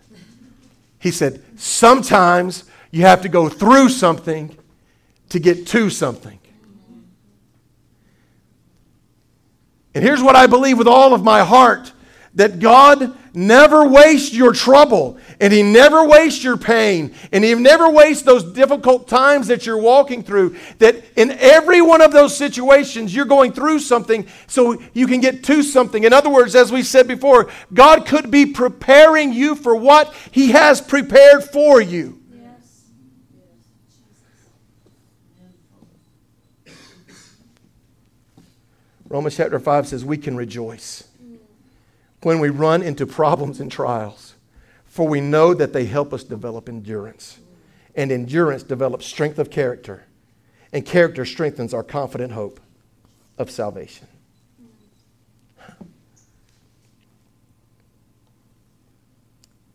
He 0.99 1.11
said, 1.11 1.43
Sometimes 1.57 2.65
you 2.91 3.03
have 3.03 3.23
to 3.23 3.29
go 3.29 3.49
through 3.49 3.89
something 3.89 4.57
to 5.31 5.39
get 5.39 5.67
to 5.69 5.91
something. 5.91 6.39
And 9.95 10.05
here's 10.05 10.23
what 10.23 10.37
I 10.37 10.47
believe 10.47 10.79
with 10.79 10.89
all 10.89 11.15
of 11.15 11.25
my 11.25 11.43
heart 11.43 11.93
that 12.35 12.61
God 12.61 13.17
never 13.35 13.89
wastes 13.89 14.33
your 14.33 14.53
trouble 14.53 15.19
and 15.41 15.53
He 15.53 15.63
never 15.63 16.07
wastes 16.07 16.45
your 16.45 16.57
pain 16.57 17.15
and 17.33 17.43
He 17.43 17.55
never 17.55 17.91
wastes 17.91 18.23
those 18.23 18.45
difficult 18.45 19.09
times 19.09 19.49
that 19.49 19.67
you're 19.67 19.79
walking 19.79 20.23
through. 20.23 20.57
That 20.79 21.03
in 21.17 21.33
every 21.33 21.83
one 21.83 22.01
of 22.01 22.13
those 22.13 22.37
situations, 22.37 23.15
you're 23.15 23.25
going 23.25 23.53
through 23.53 23.81
something 23.81 24.27
so 24.47 24.81
you 24.93 25.07
can 25.07 25.21
get 25.21 25.43
to 25.45 25.63
something. 25.63 26.05
In 26.05 26.13
other 26.13 26.31
words, 26.31 26.55
as 26.55 26.71
we 26.71 26.83
said 26.83 27.09
before, 27.09 27.51
God 27.75 28.07
could 28.07 28.31
be 28.31 28.47
preparing 28.47 29.33
you 29.33 29.57
for 29.57 29.75
what 29.75 30.15
He 30.31 30.53
has 30.53 30.81
prepared 30.81 31.43
for 31.45 31.81
you. 31.81 32.18
Romans 39.09 39.37
chapter 39.37 39.59
5 39.59 39.89
says 39.89 40.05
we 40.05 40.19
can 40.19 40.37
rejoice 40.37 41.09
when 42.23 42.41
we 42.41 42.51
run 42.51 42.83
into 42.83 43.07
problems 43.07 43.61
and 43.61 43.71
trials, 43.71 44.35
for 44.85 45.07
we 45.07 45.21
know 45.21 45.55
that 45.55 45.73
they 45.73 45.87
help 45.87 46.13
us 46.13 46.25
develop 46.25 46.69
endurance. 46.69 47.39
And 47.95 48.13
endurance 48.13 48.63
develops 48.63 49.07
strength 49.07 49.39
of 49.39 49.51
character, 49.51 50.05
and 50.73 50.85
character 50.85 51.25
strengthens 51.25 51.75
our 51.75 51.83
confident 51.83 52.33
hope 52.33 52.61
of 53.39 53.51
salvation. 53.51 54.07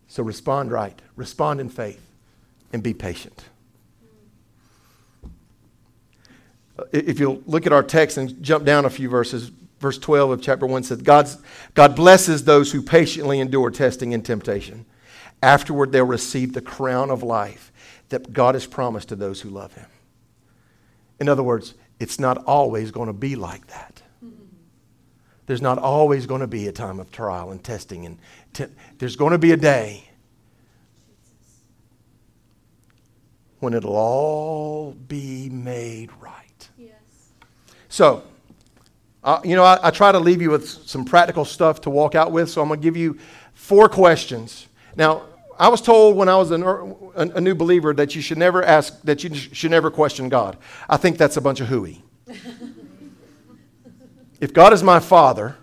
So 0.08 0.22
respond 0.22 0.72
right, 0.72 1.02
respond 1.16 1.60
in 1.60 1.70
faith, 1.70 2.08
and 2.72 2.84
be 2.84 2.94
patient. 2.94 3.46
If 6.92 7.20
you'll 7.20 7.42
look 7.46 7.66
at 7.66 7.74
our 7.74 7.84
text 7.84 8.18
and 8.18 8.42
jump 8.42 8.66
down 8.66 8.86
a 8.86 8.90
few 8.90 9.10
verses, 9.10 9.52
verse 9.80 9.98
12 9.98 10.32
of 10.32 10.42
chapter 10.42 10.66
1 10.66 10.84
says, 10.84 11.02
God's, 11.02 11.38
God 11.74 11.96
blesses 11.96 12.44
those 12.44 12.72
who 12.72 12.82
patiently 12.82 13.40
endure 13.40 13.70
testing 13.70 14.14
and 14.14 14.26
temptation. 14.26 14.86
Afterward, 15.42 15.92
they'll 15.92 16.06
receive 16.06 16.54
the 16.54 16.62
crown 16.62 17.12
of 17.12 17.22
life 17.22 17.72
that 18.10 18.34
God 18.34 18.56
has 18.56 18.66
promised 18.66 19.10
to 19.10 19.16
those 19.16 19.42
who 19.42 19.50
love 19.50 19.74
Him. 19.74 19.88
In 21.20 21.30
other 21.30 21.44
words, 21.44 21.76
it's 22.00 22.20
not 22.20 22.38
always 22.46 22.92
going 22.92 23.08
to 23.08 23.14
be 23.14 23.36
like 23.36 23.68
that. 23.68 24.02
There's 25.46 25.62
not 25.62 25.78
always 25.78 26.26
going 26.26 26.42
to 26.42 26.48
be 26.48 26.68
a 26.68 26.72
time 26.72 27.00
of 27.00 27.12
trial 27.12 27.52
and 27.52 27.64
testing. 27.64 28.06
And 28.06 28.18
te- 28.54 28.74
there's 28.98 29.16
going 29.16 29.32
to 29.34 29.38
be 29.38 29.52
a 29.52 29.58
day 29.58 30.10
when 33.60 33.74
it'll 33.74 33.96
all 33.96 34.94
be 34.94 35.50
made 35.50 36.10
right. 36.20 36.43
So, 37.94 38.24
uh, 39.24 39.40
you 39.44 39.56
know, 39.56 39.64
I, 39.64 39.78
I, 39.84 39.92
try 39.92 40.12
to 40.12 40.18
leave 40.18 40.42
you 40.42 40.50
with 40.50 40.68
some 40.68 41.06
practical 41.06 41.46
stuff 41.46 41.80
to 41.82 41.92
walk 41.92 42.16
out 42.16 42.32
with, 42.32 42.50
so 42.50 42.60
I'm 42.60 42.68
going 42.68 42.80
to 42.80 42.84
give 42.84 42.98
you 42.98 43.20
four 43.54 43.88
questions. 43.88 44.66
Now, 44.96 45.28
I 45.60 45.68
was 45.68 45.80
told 45.80 46.18
when 46.18 46.28
I 46.28 46.36
was 46.36 46.50
an, 46.50 46.64
a, 46.64 47.38
a, 47.38 47.40
new 47.40 47.54
believer 47.54 47.94
that 47.94 48.16
you 48.16 48.22
should 48.24 48.40
never 48.40 48.64
ask, 48.64 49.00
that 49.04 49.24
you 49.24 49.36
should 49.36 49.70
never 49.70 49.92
question 49.92 50.28
God. 50.28 50.58
I 50.90 50.98
think 50.98 51.20
that's 51.20 51.38
a 51.38 51.42
bunch 51.42 51.62
of 51.62 51.68
hooey. 51.68 52.02
If 54.42 54.54
God 54.54 54.74
is 54.74 54.84
my 54.84 55.00
father, 55.00 55.56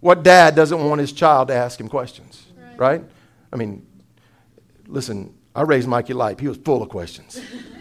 what 0.00 0.22
dad 0.22 0.54
doesn't 0.54 0.78
want 0.82 1.00
his 1.00 1.12
child 1.12 1.48
to 1.48 1.54
ask 1.54 1.78
him 1.78 1.88
questions? 1.88 2.46
Right? 2.56 2.78
right? 2.78 3.04
I 3.52 3.56
mean, 3.56 3.84
listen, 4.86 5.34
I 5.54 5.62
raised 5.62 5.86
Mikey 5.86 6.14
Light. 6.14 6.40
He 6.40 6.48
was 6.48 6.56
full 6.58 6.80
of 6.80 6.88
questions. 6.88 7.42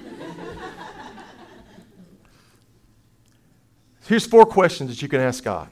Here's 4.07 4.25
four 4.25 4.45
questions 4.45 4.89
that 4.89 5.01
you 5.01 5.07
can 5.07 5.19
ask 5.19 5.43
God. 5.43 5.69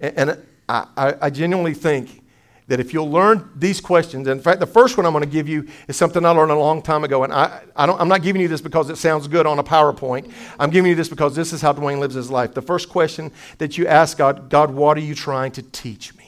And, 0.00 0.18
and 0.18 0.46
I, 0.68 1.14
I 1.20 1.30
genuinely 1.30 1.74
think 1.74 2.22
that 2.68 2.78
if 2.78 2.94
you'll 2.94 3.10
learn 3.10 3.50
these 3.56 3.80
questions, 3.80 4.28
in 4.28 4.40
fact, 4.40 4.60
the 4.60 4.66
first 4.66 4.96
one 4.96 5.04
I'm 5.04 5.12
going 5.12 5.24
to 5.24 5.30
give 5.30 5.48
you 5.48 5.68
is 5.88 5.96
something 5.96 6.24
I 6.24 6.30
learned 6.30 6.52
a 6.52 6.58
long 6.58 6.80
time 6.80 7.02
ago. 7.02 7.24
And 7.24 7.32
I, 7.32 7.62
I 7.74 7.84
don't, 7.84 8.00
I'm 8.00 8.06
not 8.06 8.22
giving 8.22 8.40
you 8.40 8.46
this 8.46 8.60
because 8.60 8.88
it 8.90 8.96
sounds 8.96 9.26
good 9.26 9.44
on 9.44 9.58
a 9.58 9.64
PowerPoint. 9.64 10.30
I'm 10.58 10.70
giving 10.70 10.88
you 10.88 10.94
this 10.94 11.08
because 11.08 11.34
this 11.34 11.52
is 11.52 11.60
how 11.60 11.72
Dwayne 11.72 11.98
lives 11.98 12.14
his 12.14 12.30
life. 12.30 12.54
The 12.54 12.62
first 12.62 12.88
question 12.88 13.32
that 13.58 13.76
you 13.76 13.88
ask 13.88 14.16
God, 14.16 14.48
God, 14.50 14.70
what 14.70 14.96
are 14.96 15.00
you 15.00 15.16
trying 15.16 15.50
to 15.52 15.62
teach 15.62 16.14
me? 16.14 16.19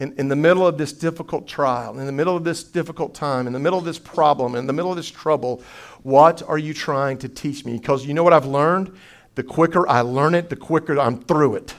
In, 0.00 0.14
in 0.16 0.28
the 0.28 0.36
middle 0.36 0.66
of 0.66 0.78
this 0.78 0.94
difficult 0.94 1.46
trial, 1.46 1.98
in 1.98 2.06
the 2.06 2.12
middle 2.12 2.34
of 2.34 2.42
this 2.42 2.64
difficult 2.64 3.14
time, 3.14 3.46
in 3.46 3.52
the 3.52 3.58
middle 3.58 3.78
of 3.78 3.84
this 3.84 3.98
problem, 3.98 4.54
in 4.54 4.66
the 4.66 4.72
middle 4.72 4.90
of 4.90 4.96
this 4.96 5.10
trouble, 5.10 5.62
what 6.02 6.42
are 6.42 6.56
you 6.56 6.72
trying 6.72 7.18
to 7.18 7.28
teach 7.28 7.66
me? 7.66 7.76
Because 7.76 8.06
you 8.06 8.14
know 8.14 8.24
what 8.24 8.32
I've 8.32 8.46
learned? 8.46 8.96
The 9.34 9.42
quicker 9.42 9.86
I 9.86 10.00
learn 10.00 10.34
it, 10.34 10.48
the 10.48 10.56
quicker 10.56 10.98
I'm 10.98 11.20
through 11.20 11.56
it. 11.56 11.74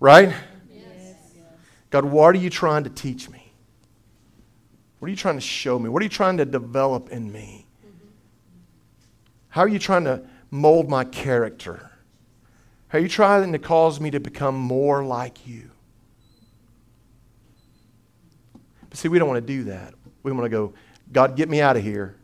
Right? 0.00 0.34
Yes. 0.70 1.16
God, 1.88 2.04
what 2.04 2.34
are 2.34 2.38
you 2.38 2.50
trying 2.50 2.84
to 2.84 2.90
teach 2.90 3.30
me? 3.30 3.52
What 4.98 5.06
are 5.06 5.10
you 5.10 5.16
trying 5.16 5.36
to 5.36 5.40
show 5.40 5.78
me? 5.78 5.88
What 5.88 6.02
are 6.02 6.04
you 6.04 6.10
trying 6.10 6.36
to 6.36 6.44
develop 6.44 7.08
in 7.10 7.32
me? 7.32 7.66
Mm-hmm. 7.86 8.08
How 9.48 9.62
are 9.62 9.68
you 9.68 9.78
trying 9.78 10.04
to 10.04 10.22
mold 10.50 10.90
my 10.90 11.04
character? 11.04 11.90
How 12.88 12.98
are 12.98 13.00
you 13.00 13.08
trying 13.08 13.52
to 13.52 13.58
cause 13.58 13.98
me 13.98 14.10
to 14.10 14.20
become 14.20 14.56
more 14.56 15.02
like 15.02 15.46
you? 15.46 15.70
But 18.88 18.98
see, 18.98 19.08
we 19.08 19.18
don't 19.18 19.28
want 19.28 19.46
to 19.46 19.52
do 19.52 19.64
that. 19.64 19.94
We 20.22 20.32
want 20.32 20.44
to 20.44 20.50
go, 20.50 20.74
God, 21.12 21.36
get 21.36 21.48
me 21.48 21.60
out 21.60 21.76
of 21.76 21.82
here. 21.82 22.16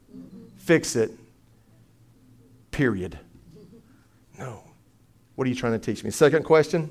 Fix 0.56 0.96
it. 0.96 1.10
Period. 2.70 3.18
No. 4.38 4.62
What 5.34 5.46
are 5.46 5.48
you 5.48 5.56
trying 5.56 5.72
to 5.72 5.78
teach 5.78 6.04
me? 6.04 6.10
Second 6.10 6.44
question. 6.44 6.90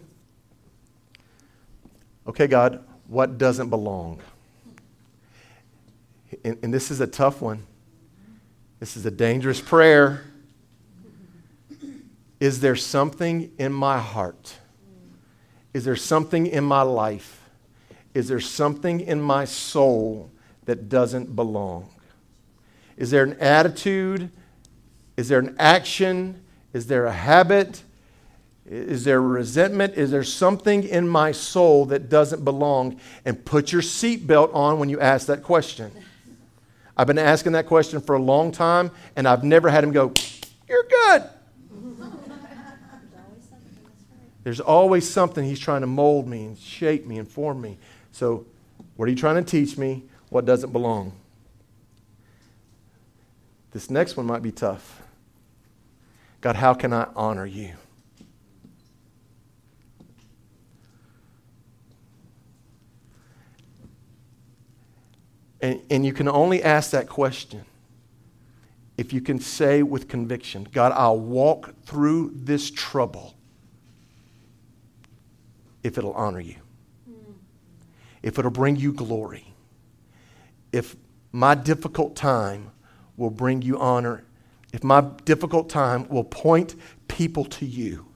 Okay, 2.28 2.48
God, 2.48 2.84
what 3.08 3.38
doesn't 3.38 3.70
belong? 3.70 4.22
And, 6.44 6.58
and, 6.64 6.74
this 6.74 6.90
is 6.90 7.00
a 7.00 7.08
tough 7.08 7.42
one. 7.42 7.64
This 8.80 8.98
is 8.98 9.06
a 9.06 9.12
dangerous 9.12 9.62
prayer. 9.62 10.24
Is 12.40 12.60
there 12.60 12.76
something 12.76 13.52
in 13.58 13.72
my 13.72 14.00
heart? 14.00 14.56
Is 15.74 15.86
there 15.86 15.96
something 15.96 16.48
in 16.48 16.64
my 16.64 16.82
life? 16.82 17.43
Is 18.14 18.28
there 18.28 18.40
something 18.40 19.00
in 19.00 19.22
my 19.22 19.46
soul 19.46 20.32
that 20.66 20.90
doesn't 20.90 21.36
belong? 21.36 21.90
Is 22.96 23.12
there 23.12 23.24
an 23.24 23.38
attitude? 23.40 24.30
Is 25.18 25.30
there 25.30 25.40
an 25.40 25.56
action? 25.58 26.44
Is 26.74 26.88
there 26.88 27.06
a 27.06 27.12
habit? 27.12 27.84
Is 28.66 29.04
there 29.04 29.22
resentment? 29.22 29.96
Is 29.96 30.12
there 30.12 30.24
something 30.24 30.84
in 30.84 31.08
my 31.08 31.32
soul 31.32 31.86
that 31.86 32.10
doesn't 32.10 32.46
belong? 32.46 33.00
And 33.26 33.44
put 33.44 33.72
your 33.72 33.82
seatbelt 33.82 34.54
on 34.54 34.80
when 34.80 34.90
you 34.90 35.00
ask 35.00 35.28
that 35.28 35.44
question. 35.44 35.92
I've 36.96 37.08
been 37.08 37.18
asking 37.18 37.54
that 37.54 37.66
question 37.66 38.00
for 38.00 38.16
a 38.16 38.22
long 38.22 38.52
time, 38.52 38.92
and 39.16 39.28
I've 39.28 39.44
never 39.44 39.70
had 39.70 39.84
him 39.84 39.92
go, 39.92 40.14
You're 40.68 40.84
good. 40.84 41.24
There's 44.44 44.60
always 44.60 45.10
something 45.10 45.44
he's 45.46 45.60
trying 45.60 45.82
to 45.82 45.88
mold 45.88 46.28
me 46.28 46.46
and 46.46 46.58
shape 46.58 47.06
me 47.08 47.18
and 47.18 47.28
form 47.28 47.62
me. 47.62 47.78
So, 48.14 48.46
what 48.96 49.08
are 49.08 49.10
you 49.10 49.18
trying 49.18 49.44
to 49.44 49.50
teach 49.50 49.78
me? 49.78 50.04
What 50.30 50.46
doesn't 50.46 50.72
belong? 50.72 51.14
This 53.72 53.90
next 53.90 54.16
one 54.16 54.26
might 54.26 54.42
be 54.42 54.52
tough. 54.52 55.02
God, 56.40 56.56
how 56.56 56.74
can 56.74 56.94
I 56.94 57.08
honor 57.16 57.46
you? 57.46 57.74
And, 65.60 65.82
and 65.90 66.06
you 66.06 66.14
can 66.14 66.28
only 66.28 66.62
ask 66.62 66.92
that 66.92 67.10
question 67.10 67.66
if 68.96 69.12
you 69.12 69.22
can 69.22 69.40
say 69.40 69.82
with 69.82 70.08
conviction, 70.08 70.68
God, 70.72 70.92
I'll 70.92 71.20
walk 71.20 71.74
through 71.86 72.34
this 72.36 72.70
trouble 72.70 73.34
if 75.82 75.98
it'll 75.98 76.14
honor 76.14 76.42
you, 76.42 76.58
if 78.24 78.40
it'll 78.40 78.50
bring 78.50 78.78
you 78.78 78.94
glory, 78.94 79.54
if 80.72 80.96
my 81.32 81.54
difficult 81.54 82.16
time 82.16 82.72
will 83.16 83.30
bring 83.30 83.62
you 83.62 83.78
honor 83.78 84.24
if 84.74 84.84
my 84.84 85.02
difficult 85.24 85.70
time 85.70 86.10
will 86.10 86.24
point 86.24 86.76
people 87.08 87.46
to 87.46 87.66
you, 87.66 88.08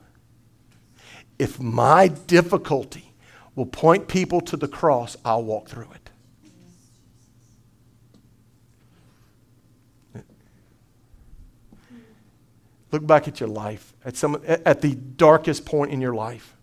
if 1.37 1.59
my 1.59 2.07
difficulty 2.07 3.13
will 3.55 3.67
point 3.67 4.07
people 4.07 4.41
to 4.41 4.57
the 4.57 4.67
cross, 4.67 5.15
I'll 5.23 5.43
walk 5.43 5.69
through 5.69 5.89
it. 5.93 6.09
Look 12.91 13.05
back 13.05 13.27
at 13.27 13.39
your 13.39 13.49
life, 13.49 13.93
at, 14.03 14.15
some, 14.17 14.41
at 14.47 14.81
the 14.81 14.95
darkest 14.95 15.65
point 15.65 15.91
in 15.91 16.01
your 16.01 16.15
life. 16.15 16.56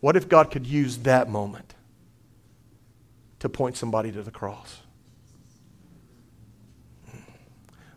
What 0.00 0.16
if 0.16 0.28
God 0.28 0.50
could 0.50 0.66
use 0.66 0.98
that 0.98 1.28
moment 1.28 1.74
to 3.38 3.48
point 3.48 3.76
somebody 3.76 4.10
to 4.12 4.22
the 4.22 4.30
cross? 4.30 4.80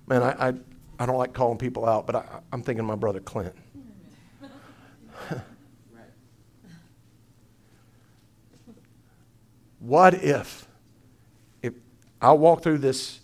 Man, 0.05 0.21
I, 0.21 0.49
I, 0.49 0.53
I 0.99 1.05
don't 1.05 1.17
like 1.17 1.33
calling 1.33 1.57
people 1.57 1.85
out, 1.85 2.05
but 2.05 2.15
I, 2.17 2.25
I'm 2.51 2.61
thinking 2.61 2.83
my 2.85 2.95
brother 2.95 3.21
Clint. 3.21 3.55
what 9.79 10.13
if, 10.15 10.67
if 11.61 11.73
I 12.21 12.33
walk 12.33 12.63
through 12.63 12.79
this 12.79 13.21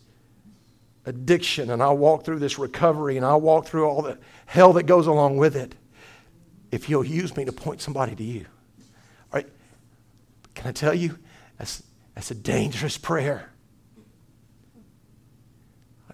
addiction 1.05 1.69
and 1.69 1.83
I 1.83 1.89
walk 1.89 2.23
through 2.23 2.39
this 2.39 2.57
recovery 2.57 3.17
and 3.17 3.25
I 3.25 3.35
walk 3.35 3.65
through 3.65 3.89
all 3.89 4.01
the 4.01 4.17
hell 4.45 4.71
that 4.73 4.83
goes 4.83 5.05
along 5.07 5.35
with 5.35 5.57
it, 5.57 5.75
if 6.71 6.87
you'll 6.87 7.05
use 7.05 7.35
me 7.35 7.43
to 7.43 7.51
point 7.51 7.81
somebody 7.81 8.15
to 8.15 8.23
you? 8.23 8.45
Can 10.55 10.67
I 10.67 10.71
tell 10.71 10.93
you, 10.93 11.17
that's, 11.57 11.83
that's 12.15 12.31
a 12.31 12.35
dangerous 12.35 12.97
prayer. 12.97 13.49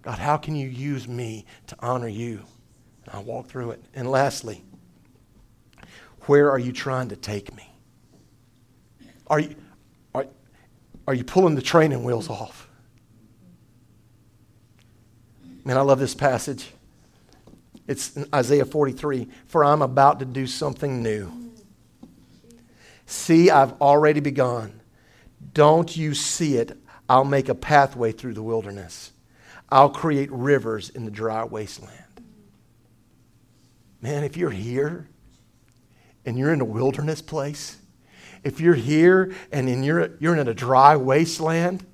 God, 0.05 0.19
how 0.19 0.37
can 0.37 0.55
you 0.55 0.67
use 0.67 1.07
me 1.07 1.47
to 1.65 1.75
honor 1.79 2.07
you? 2.07 2.43
And 3.05 3.15
I'll 3.15 3.23
walk 3.23 3.47
through 3.47 3.71
it. 3.71 3.83
And 3.95 4.09
lastly, 4.09 4.63
where 6.21 6.51
are 6.51 6.59
you 6.59 6.71
trying 6.71 7.09
to 7.09 7.15
take 7.15 7.55
me? 7.55 7.67
Are 9.27 9.39
you, 9.39 9.55
are, 10.13 10.27
are 11.07 11.15
you 11.15 11.23
pulling 11.23 11.55
the 11.55 11.61
training 11.61 12.03
wheels 12.03 12.29
off? 12.29 12.69
Man, 15.63 15.75
I 15.75 15.81
love 15.81 15.97
this 15.97 16.13
passage. 16.13 16.71
It's 17.87 18.15
Isaiah 18.33 18.65
43 18.65 19.27
For 19.47 19.65
I'm 19.65 19.81
about 19.81 20.19
to 20.19 20.25
do 20.25 20.45
something 20.45 21.01
new. 21.01 21.44
See, 23.05 23.49
I've 23.49 23.73
already 23.81 24.19
begun. 24.19 24.81
Don't 25.53 25.95
you 25.95 26.13
see 26.13 26.57
it? 26.57 26.77
I'll 27.07 27.25
make 27.25 27.49
a 27.49 27.55
pathway 27.55 28.11
through 28.11 28.33
the 28.33 28.43
wilderness. 28.43 29.11
I'll 29.69 29.89
create 29.89 30.31
rivers 30.31 30.89
in 30.89 31.05
the 31.05 31.11
dry 31.11 31.43
wasteland. 31.43 31.91
Man, 34.01 34.23
if 34.23 34.37
you're 34.37 34.51
here 34.51 35.07
and 36.25 36.37
you're 36.37 36.53
in 36.53 36.61
a 36.61 36.65
wilderness 36.65 37.21
place, 37.21 37.77
if 38.43 38.59
you're 38.59 38.75
here 38.75 39.33
and 39.51 39.67
in 39.67 39.83
you're, 39.83 40.11
you're 40.19 40.35
in 40.35 40.47
a 40.47 40.53
dry 40.53 40.95
wasteland, 40.95 41.85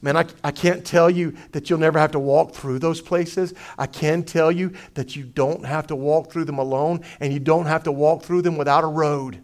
man, 0.00 0.16
I, 0.16 0.26
I 0.44 0.52
can't 0.52 0.84
tell 0.84 1.10
you 1.10 1.36
that 1.52 1.68
you'll 1.68 1.80
never 1.80 1.98
have 1.98 2.12
to 2.12 2.20
walk 2.20 2.54
through 2.54 2.78
those 2.78 3.00
places. 3.00 3.54
I 3.76 3.86
can 3.86 4.22
tell 4.22 4.52
you 4.52 4.72
that 4.94 5.16
you 5.16 5.24
don't 5.24 5.64
have 5.64 5.88
to 5.88 5.96
walk 5.96 6.30
through 6.30 6.44
them 6.44 6.58
alone 6.58 7.04
and 7.18 7.32
you 7.32 7.40
don't 7.40 7.66
have 7.66 7.82
to 7.84 7.92
walk 7.92 8.22
through 8.22 8.42
them 8.42 8.56
without 8.56 8.84
a 8.84 8.88
road. 8.88 9.42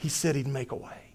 He 0.00 0.08
said 0.08 0.34
he'd 0.34 0.48
make 0.48 0.72
a 0.72 0.76
way, 0.76 1.12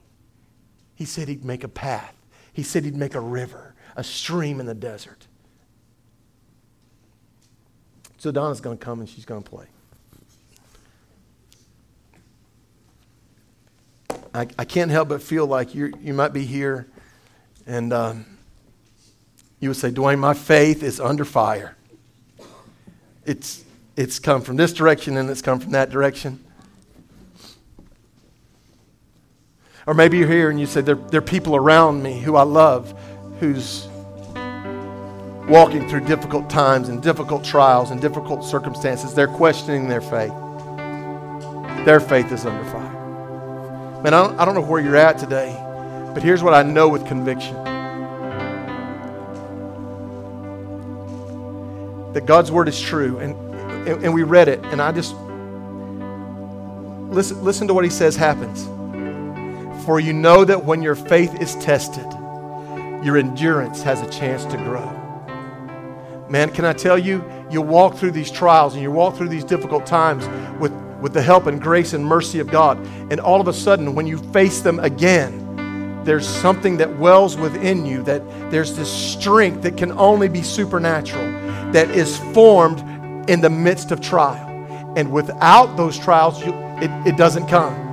he 0.96 1.06
said 1.06 1.28
he'd 1.28 1.44
make 1.44 1.64
a 1.64 1.68
path, 1.68 2.16
he 2.54 2.64
said 2.64 2.86
he'd 2.86 2.96
make 2.96 3.16
a 3.16 3.20
river 3.20 3.74
a 3.98 4.04
stream 4.04 4.60
in 4.60 4.66
the 4.66 4.74
desert. 4.74 5.26
So 8.18 8.32
Donna's 8.32 8.60
going 8.60 8.78
to 8.78 8.84
come 8.84 9.00
and 9.00 9.08
she's 9.08 9.24
going 9.24 9.42
to 9.42 9.50
play. 9.50 9.66
I, 14.34 14.48
I 14.60 14.66
can't 14.66 14.92
help 14.92 15.10
but 15.10 15.22
feel 15.22 15.48
like 15.48 15.74
you 15.74 15.94
you 16.02 16.14
might 16.14 16.34
be 16.34 16.44
here 16.44 16.88
and 17.66 17.94
um, 17.94 18.26
you 19.60 19.70
would 19.70 19.78
say, 19.78 19.90
Dwayne, 19.90 20.20
my 20.20 20.36
faith 20.36 20.84
is 20.84 21.00
under 21.00 21.26
fire. 21.26 21.76
It's, 23.26 23.64
it's 23.96 24.20
come 24.20 24.42
from 24.42 24.58
this 24.58 24.74
direction 24.74 25.18
and 25.18 25.28
it's 25.30 25.42
come 25.42 25.60
from 25.60 25.72
that 25.72 25.90
direction. 25.90 26.45
Or 29.88 29.94
maybe 29.94 30.18
you're 30.18 30.28
here 30.28 30.50
and 30.50 30.60
you 30.60 30.66
say, 30.66 30.82
there, 30.82 30.96
there 30.96 31.20
are 31.20 31.22
people 31.22 31.56
around 31.56 32.02
me 32.02 32.20
who 32.20 32.36
I 32.36 32.44
love 32.44 32.94
who's 33.40 33.88
walking 35.48 35.88
through 35.88 36.02
difficult 36.02 36.50
times 36.50 36.90
and 36.90 37.04
difficult 37.04 37.44
trials 37.44 37.92
and 37.92 38.02
difficult 38.02 38.44
circumstances. 38.44 39.14
They're 39.14 39.28
questioning 39.28 39.88
their 39.88 40.02
faith. 40.02 40.34
Their 41.86 42.00
faith 42.00 42.32
is 42.32 42.46
under 42.48 42.64
fire. 42.72 44.02
Man, 44.02 44.14
I 44.14 44.28
don't, 44.28 44.40
I 44.40 44.46
don't 44.46 44.56
know 44.56 44.62
where 44.62 44.82
you're 44.82 44.96
at 44.96 45.20
today, 45.20 45.56
but 46.16 46.24
here's 46.24 46.42
what 46.42 46.56
I 46.56 46.64
know 46.64 46.90
with 46.90 47.06
conviction 47.06 47.56
that 52.14 52.26
God's 52.26 52.50
word 52.50 52.70
is 52.70 52.82
true. 52.82 53.20
And, 53.20 53.36
and, 53.88 54.06
and 54.06 54.14
we 54.14 54.24
read 54.24 54.48
it, 54.48 54.64
and 54.66 54.82
I 54.82 54.92
just 54.94 55.14
listen, 57.14 57.44
listen 57.44 57.68
to 57.68 57.74
what 57.74 57.84
he 57.84 57.92
says 57.92 58.16
happens. 58.16 58.66
For 59.86 60.00
you 60.00 60.14
know 60.14 60.44
that 60.44 60.66
when 60.66 60.82
your 60.82 60.96
faith 60.96 61.40
is 61.40 61.56
tested, 61.56 62.12
your 63.04 63.18
endurance 63.18 63.84
has 63.84 64.02
a 64.02 64.10
chance 64.10 64.44
to 64.46 64.58
grow. 64.58 64.92
Man, 66.28 66.50
can 66.50 66.66
I 66.66 66.74
tell 66.74 66.98
you, 66.98 67.24
you 67.52 67.62
walk 67.62 67.96
through 67.96 68.12
these 68.12 68.32
trials 68.32 68.74
and 68.74 68.82
you 68.82 68.90
walk 68.90 69.16
through 69.16 69.30
these 69.30 69.44
difficult 69.44 69.86
times 69.86 70.28
with, 70.60 70.72
with 71.00 71.14
the 71.14 71.22
help 71.22 71.46
and 71.46 71.62
grace 71.62 71.94
and 71.94 72.04
mercy 72.04 72.40
of 72.40 72.48
God. 72.48 72.80
And 73.12 73.20
all 73.20 73.40
of 73.40 73.48
a 73.48 73.54
sudden, 73.54 73.94
when 73.94 74.08
you 74.08 74.18
face 74.34 74.62
them 74.62 74.80
again, 74.80 76.04
there's 76.04 76.28
something 76.28 76.78
that 76.78 76.98
wells 76.98 77.38
within 77.38 77.86
you, 77.86 78.02
that 78.04 78.28
there's 78.50 78.76
this 78.76 78.92
strength 78.92 79.62
that 79.62 79.78
can 79.78 79.92
only 79.92 80.28
be 80.28 80.42
supernatural, 80.42 81.24
that 81.74 81.92
is 81.92 82.18
formed 82.34 82.80
in 83.30 83.40
the 83.40 83.52
midst 83.52 83.92
of 83.92 84.02
trial. 84.02 84.48
And 84.98 85.12
without 85.12 85.78
those 85.78 86.00
trials, 86.00 86.44
you, 86.44 86.54
it, 86.82 86.90
it 87.08 87.18
doesn't 87.18 87.48
come. 87.48 87.85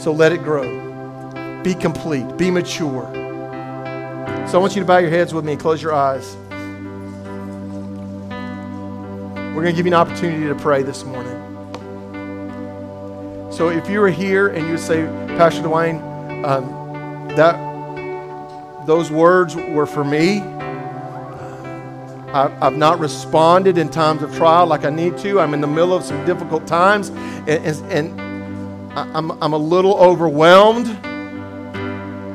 So 0.00 0.12
let 0.12 0.32
it 0.32 0.42
grow. 0.42 1.60
Be 1.62 1.74
complete. 1.74 2.38
Be 2.38 2.50
mature. 2.50 3.04
So 4.48 4.56
I 4.56 4.56
want 4.56 4.74
you 4.74 4.80
to 4.80 4.86
bow 4.86 4.96
your 4.96 5.10
heads 5.10 5.34
with 5.34 5.44
me 5.44 5.52
and 5.52 5.60
close 5.60 5.82
your 5.82 5.92
eyes. 5.92 6.36
We're 9.54 9.62
going 9.62 9.66
to 9.66 9.72
give 9.72 9.84
you 9.84 9.92
an 9.92 10.00
opportunity 10.00 10.46
to 10.46 10.54
pray 10.54 10.82
this 10.82 11.04
morning. 11.04 11.36
So 13.52 13.68
if 13.68 13.90
you 13.90 14.00
are 14.02 14.08
here 14.08 14.48
and 14.48 14.64
you 14.64 14.72
would 14.72 14.80
say, 14.80 15.04
Pastor 15.36 15.64
Dwayne, 15.64 16.00
um, 16.46 17.28
that 17.36 17.58
those 18.86 19.10
words 19.10 19.54
were 19.54 19.84
for 19.84 20.02
me. 20.02 20.40
I, 22.32 22.50
I've 22.62 22.78
not 22.78 23.00
responded 23.00 23.76
in 23.76 23.90
times 23.90 24.22
of 24.22 24.34
trial 24.34 24.66
like 24.66 24.86
I 24.86 24.90
need 24.90 25.18
to. 25.18 25.40
I'm 25.40 25.52
in 25.52 25.60
the 25.60 25.66
middle 25.66 25.92
of 25.92 26.04
some 26.04 26.24
difficult 26.24 26.66
times, 26.66 27.10
and, 27.10 27.92
and 27.92 28.29
I'm, 29.14 29.30
I'm 29.42 29.52
a 29.52 29.58
little 29.58 29.96
overwhelmed. 29.96 30.86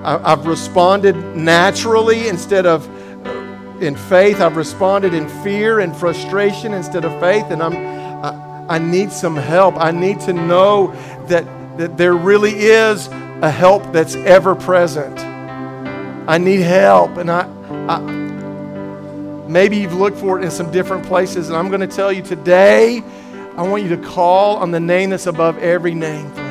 I, 0.03 0.29
have 0.29 0.45
responded 0.45 1.15
naturally 1.35 2.27
instead 2.27 2.65
of 2.65 2.87
uh, 3.25 3.77
in 3.79 3.95
faith. 3.95 4.39
I've 4.39 4.55
responded 4.55 5.13
in 5.13 5.27
fear 5.43 5.79
and 5.79 5.95
frustration 5.95 6.73
instead 6.73 7.05
of 7.05 7.19
faith, 7.19 7.45
and 7.49 7.61
I'm, 7.61 7.75
I, 7.75 8.75
I 8.75 8.79
need 8.79 9.11
some 9.11 9.35
help. 9.35 9.75
I 9.77 9.91
need 9.91 10.19
to 10.21 10.33
know 10.33 10.93
that, 11.27 11.45
that 11.77 11.97
there 11.97 12.13
really 12.13 12.53
is 12.53 13.07
a 13.41 13.49
help 13.51 13.91
that's 13.91 14.15
ever 14.15 14.55
present. 14.55 15.19
I 16.27 16.37
need 16.37 16.61
help, 16.61 17.17
and 17.17 17.29
I, 17.29 17.47
I 17.87 17.99
maybe 19.47 19.77
you've 19.77 19.93
looked 19.93 20.17
for 20.17 20.39
it 20.39 20.43
in 20.43 20.51
some 20.51 20.71
different 20.71 21.05
places, 21.05 21.49
and 21.49 21.57
I'm 21.57 21.69
going 21.69 21.81
to 21.81 21.87
tell 21.87 22.11
you 22.11 22.21
today. 22.21 23.03
I 23.57 23.61
want 23.61 23.83
you 23.83 23.89
to 23.89 23.97
call 23.97 24.57
on 24.57 24.71
the 24.71 24.81
name 24.81 25.11
that's 25.11 25.27
above 25.27 25.57
every 25.59 25.93
name 25.93 26.44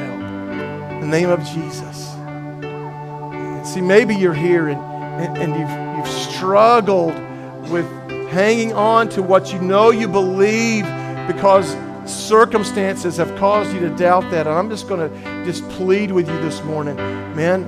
the 1.05 1.11
name 1.11 1.28
of 1.28 1.44
Jesus. 1.44 2.12
See, 3.70 3.82
maybe 3.82 4.14
you're 4.14 4.32
here 4.32 4.68
and, 4.68 4.80
and, 4.80 5.36
and 5.38 5.55
you've, 5.55 5.98
you've 5.98 6.22
struggled 6.32 7.14
with 7.70 7.86
hanging 8.30 8.72
on 8.72 9.11
to 9.11 9.22
what 9.22 9.52
you 9.52 9.61
know 9.61 9.90
you 9.90 10.09
believe 10.09 10.84
because 11.26 11.76
circumstances 12.07 13.18
have 13.18 13.36
caused 13.38 13.72
you 13.74 13.80
to 13.80 13.90
doubt 13.96 14.30
that. 14.30 14.46
And 14.46 14.57
I'm 14.57 14.70
just 14.70 14.88
going 14.88 15.11
to 15.11 15.44
just 15.44 15.68
plead 15.70 16.11
with 16.11 16.26
you 16.26 16.40
this 16.40 16.62
morning. 16.64 16.96
Man, 17.36 17.64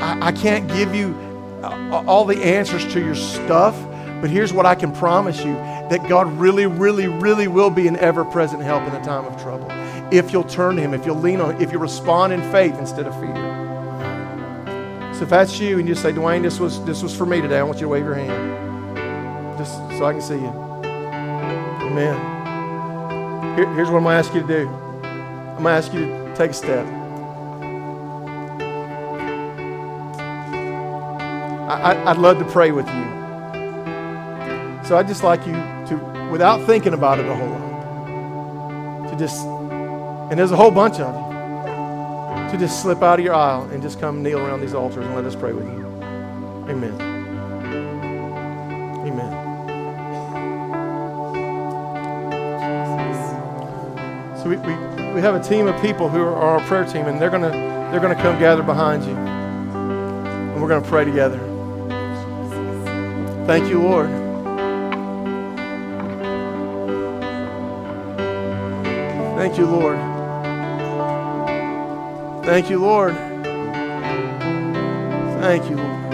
I, 0.00 0.28
I 0.28 0.32
can't 0.32 0.66
give 0.68 0.94
you 0.94 1.14
uh, 1.62 2.04
all 2.06 2.24
the 2.24 2.42
answers 2.42 2.90
to 2.94 3.00
your 3.00 3.14
stuff, 3.14 3.78
but 4.22 4.30
here's 4.30 4.52
what 4.52 4.64
I 4.64 4.74
can 4.74 4.92
promise 4.92 5.44
you 5.44 5.52
that 5.54 6.08
God 6.08 6.26
really, 6.38 6.66
really, 6.66 7.08
really 7.08 7.48
will 7.48 7.70
be 7.70 7.86
an 7.86 7.96
ever 7.96 8.24
present 8.24 8.62
help 8.62 8.82
in 8.84 8.94
a 8.94 9.04
time 9.04 9.26
of 9.26 9.40
trouble 9.42 9.70
if 10.10 10.32
you'll 10.32 10.44
turn 10.44 10.76
to 10.76 10.82
Him, 10.82 10.94
if 10.94 11.04
you'll 11.06 11.16
lean 11.16 11.40
on 11.40 11.54
Him, 11.54 11.62
if 11.62 11.72
you 11.72 11.78
respond 11.78 12.32
in 12.32 12.40
faith 12.52 12.78
instead 12.78 13.06
of 13.06 13.14
fear. 13.20 13.58
So 15.14 15.24
if 15.24 15.30
that's 15.30 15.58
you 15.58 15.78
and 15.78 15.88
you 15.88 15.94
say, 15.94 16.12
Dwayne, 16.12 16.42
this 16.42 16.60
was, 16.60 16.84
this 16.84 17.02
was 17.02 17.16
for 17.16 17.26
me 17.26 17.40
today, 17.40 17.58
I 17.58 17.62
want 17.64 17.78
you 17.78 17.86
to 17.86 17.88
wave 17.88 18.04
your 18.04 18.14
hand. 18.14 19.58
Just 19.58 19.74
so 19.98 20.04
I 20.04 20.12
can 20.12 20.22
see 20.22 20.34
you. 20.36 20.52
Amen. 21.88 23.56
Here, 23.56 23.66
here's 23.74 23.90
what 23.90 23.96
I'm 23.96 24.04
going 24.04 24.22
to 24.22 24.28
ask 24.28 24.32
you 24.32 24.42
to 24.42 24.46
do 24.46 24.68
I'm 24.68 25.64
going 25.64 25.64
to 25.64 25.70
ask 25.70 25.92
you 25.92 26.06
to 26.06 26.34
take 26.36 26.52
a 26.52 26.54
step. 26.54 26.86
I, 31.68 32.12
would 32.12 32.18
love 32.18 32.38
to 32.38 32.44
pray 32.44 32.70
with 32.70 32.86
you. 32.86 33.04
So 34.86 34.96
I'd 34.96 35.08
just 35.08 35.24
like 35.24 35.44
you 35.46 35.52
to, 35.52 36.28
without 36.30 36.64
thinking 36.64 36.94
about 36.94 37.18
it 37.18 37.26
a 37.26 37.34
whole 37.34 37.48
lot, 37.48 39.10
to 39.10 39.16
just 39.16 39.44
and 40.30 40.38
there's 40.38 40.52
a 40.52 40.56
whole 40.56 40.70
bunch 40.70 41.00
of 41.00 41.14
you, 41.14 42.50
to 42.50 42.56
just 42.58 42.82
slip 42.82 43.02
out 43.02 43.18
of 43.18 43.24
your 43.24 43.34
aisle 43.34 43.64
and 43.70 43.82
just 43.82 43.98
come 44.00 44.22
kneel 44.22 44.38
around 44.38 44.60
these 44.60 44.74
altars 44.74 45.04
and 45.04 45.14
let 45.14 45.24
us 45.24 45.34
pray 45.34 45.52
with 45.52 45.66
you. 45.66 45.86
Amen. 46.68 46.94
Amen. 49.06 49.32
So 54.36 54.48
we, 54.48 54.56
we, 54.56 54.74
we 55.14 55.20
have 55.20 55.34
a 55.34 55.42
team 55.42 55.66
of 55.66 55.80
people 55.82 56.08
who 56.08 56.20
are 56.20 56.34
our 56.36 56.60
prayer 56.60 56.84
team, 56.84 57.06
and 57.06 57.20
they're 57.20 57.30
gonna 57.30 57.50
they're 57.90 58.00
gonna 58.00 58.14
come 58.14 58.38
gather 58.38 58.62
behind 58.62 59.04
you, 59.04 59.16
and 59.16 60.62
we're 60.62 60.68
gonna 60.68 60.86
pray 60.86 61.04
together. 61.04 61.38
Thank 63.46 63.68
you, 63.70 63.80
Lord. 63.82 64.10
Thank 69.38 69.56
you, 69.56 69.66
Lord. 69.66 70.17
Thank 72.48 72.70
you, 72.70 72.78
Lord. 72.78 73.14
Thank 75.42 75.68
you, 75.68 75.76
Lord. 75.76 76.12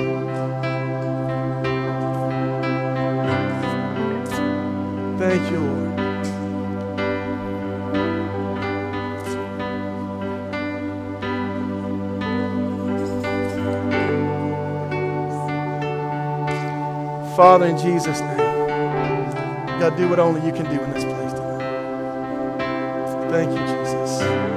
Thank 5.16 5.50
you, 5.52 5.60
Lord. 5.60 5.94
Father, 17.36 17.66
in 17.66 17.78
Jesus' 17.78 18.18
name, 18.18 18.38
God, 19.78 19.96
do 19.96 20.08
what 20.08 20.18
only 20.18 20.44
you 20.44 20.52
can 20.52 20.64
do 20.64 20.82
in 20.82 20.90
this 20.94 21.04
place 21.04 21.32
tonight. 21.32 21.84
Thank 23.30 23.52
you, 23.52 23.64
Jesus. 23.68 24.53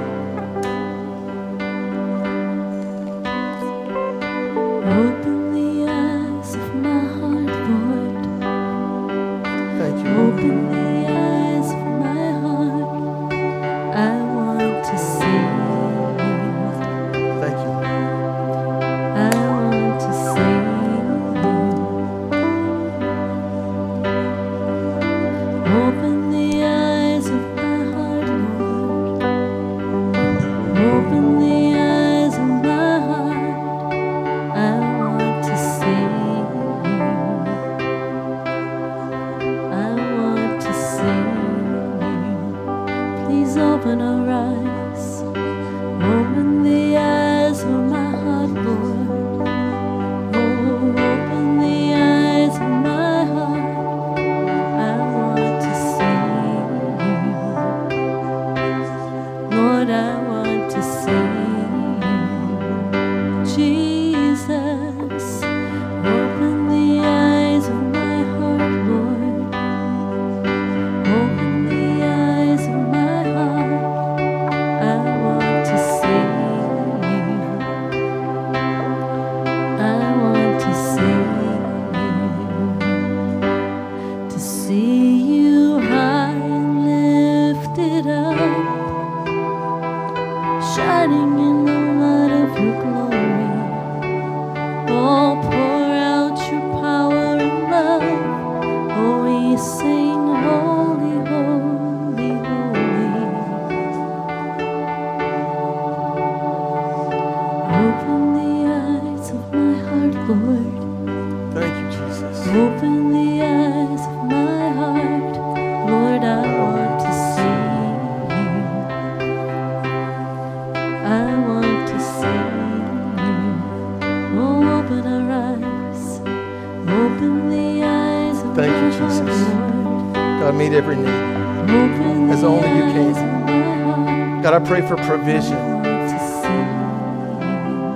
For 134.88 134.96
provision 135.04 135.84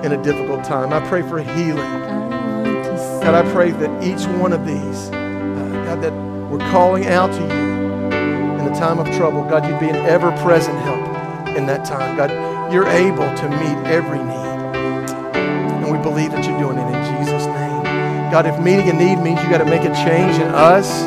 in 0.04 0.12
a 0.12 0.22
difficult 0.22 0.62
time. 0.62 0.92
I 0.92 1.00
pray 1.08 1.22
for 1.22 1.40
healing. 1.40 2.00
God, 3.22 3.34
I 3.34 3.50
pray 3.52 3.70
that 3.70 4.02
each 4.04 4.26
one 4.38 4.52
of 4.52 4.66
these, 4.66 5.08
uh, 5.08 5.84
God, 5.86 6.02
that 6.02 6.12
we're 6.50 6.58
calling 6.70 7.06
out 7.06 7.32
to 7.32 7.40
you 7.40 8.58
in 8.58 8.64
the 8.70 8.78
time 8.78 8.98
of 8.98 9.06
trouble. 9.16 9.42
God, 9.44 9.66
you'd 9.66 9.80
be 9.80 9.88
an 9.88 9.96
ever 9.96 10.32
present 10.42 10.78
help 10.80 11.56
in 11.56 11.64
that 11.64 11.86
time. 11.86 12.14
God, 12.14 12.30
you're 12.70 12.88
able 12.88 13.32
to 13.36 13.48
meet 13.48 13.78
every 13.88 14.18
need. 14.18 14.66
And 15.82 15.90
we 15.90 15.98
believe 15.98 16.32
that 16.32 16.44
you're 16.44 16.58
doing 16.58 16.76
it 16.76 16.86
in 16.94 17.24
Jesus' 17.24 17.46
name. 17.46 17.82
God, 18.30 18.44
if 18.44 18.58
meeting 18.60 18.90
a 18.90 18.92
need 18.92 19.16
means 19.16 19.42
you 19.42 19.48
got 19.48 19.58
to 19.58 19.64
make 19.64 19.82
a 19.82 19.94
change 19.94 20.36
in 20.36 20.48
us, 20.48 21.02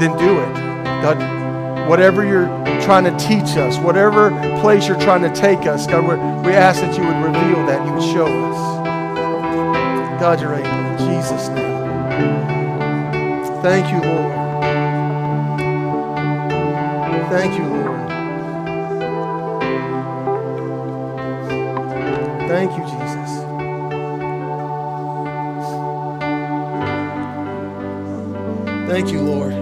then 0.00 0.16
do 0.18 0.40
it. 0.40 0.54
God, 1.02 1.88
whatever 1.88 2.24
you're 2.24 2.61
trying 2.82 3.04
to 3.04 3.16
teach 3.16 3.56
us, 3.56 3.78
whatever 3.78 4.30
place 4.60 4.88
you're 4.88 5.00
trying 5.00 5.22
to 5.22 5.32
take 5.40 5.66
us, 5.66 5.86
God, 5.86 6.04
we 6.44 6.52
ask 6.52 6.80
that 6.80 6.96
you 6.96 7.04
would 7.04 7.24
reveal 7.24 7.64
that, 7.66 7.86
you 7.86 7.92
would 7.92 8.02
show 8.02 8.26
us. 8.26 10.20
God, 10.20 10.40
you're 10.40 10.54
able. 10.54 10.68
In 10.68 10.98
Jesus' 10.98 11.48
name. 11.48 11.72
Thank 13.62 13.92
you, 13.92 14.00
Lord. 14.10 14.32
Thank 17.30 17.58
you, 17.58 17.66
Lord. 17.66 18.08
Thank 22.48 22.72
you, 22.76 22.84
Jesus. 22.84 23.30
Thank 28.90 29.12
you, 29.12 29.22
Lord. 29.22 29.61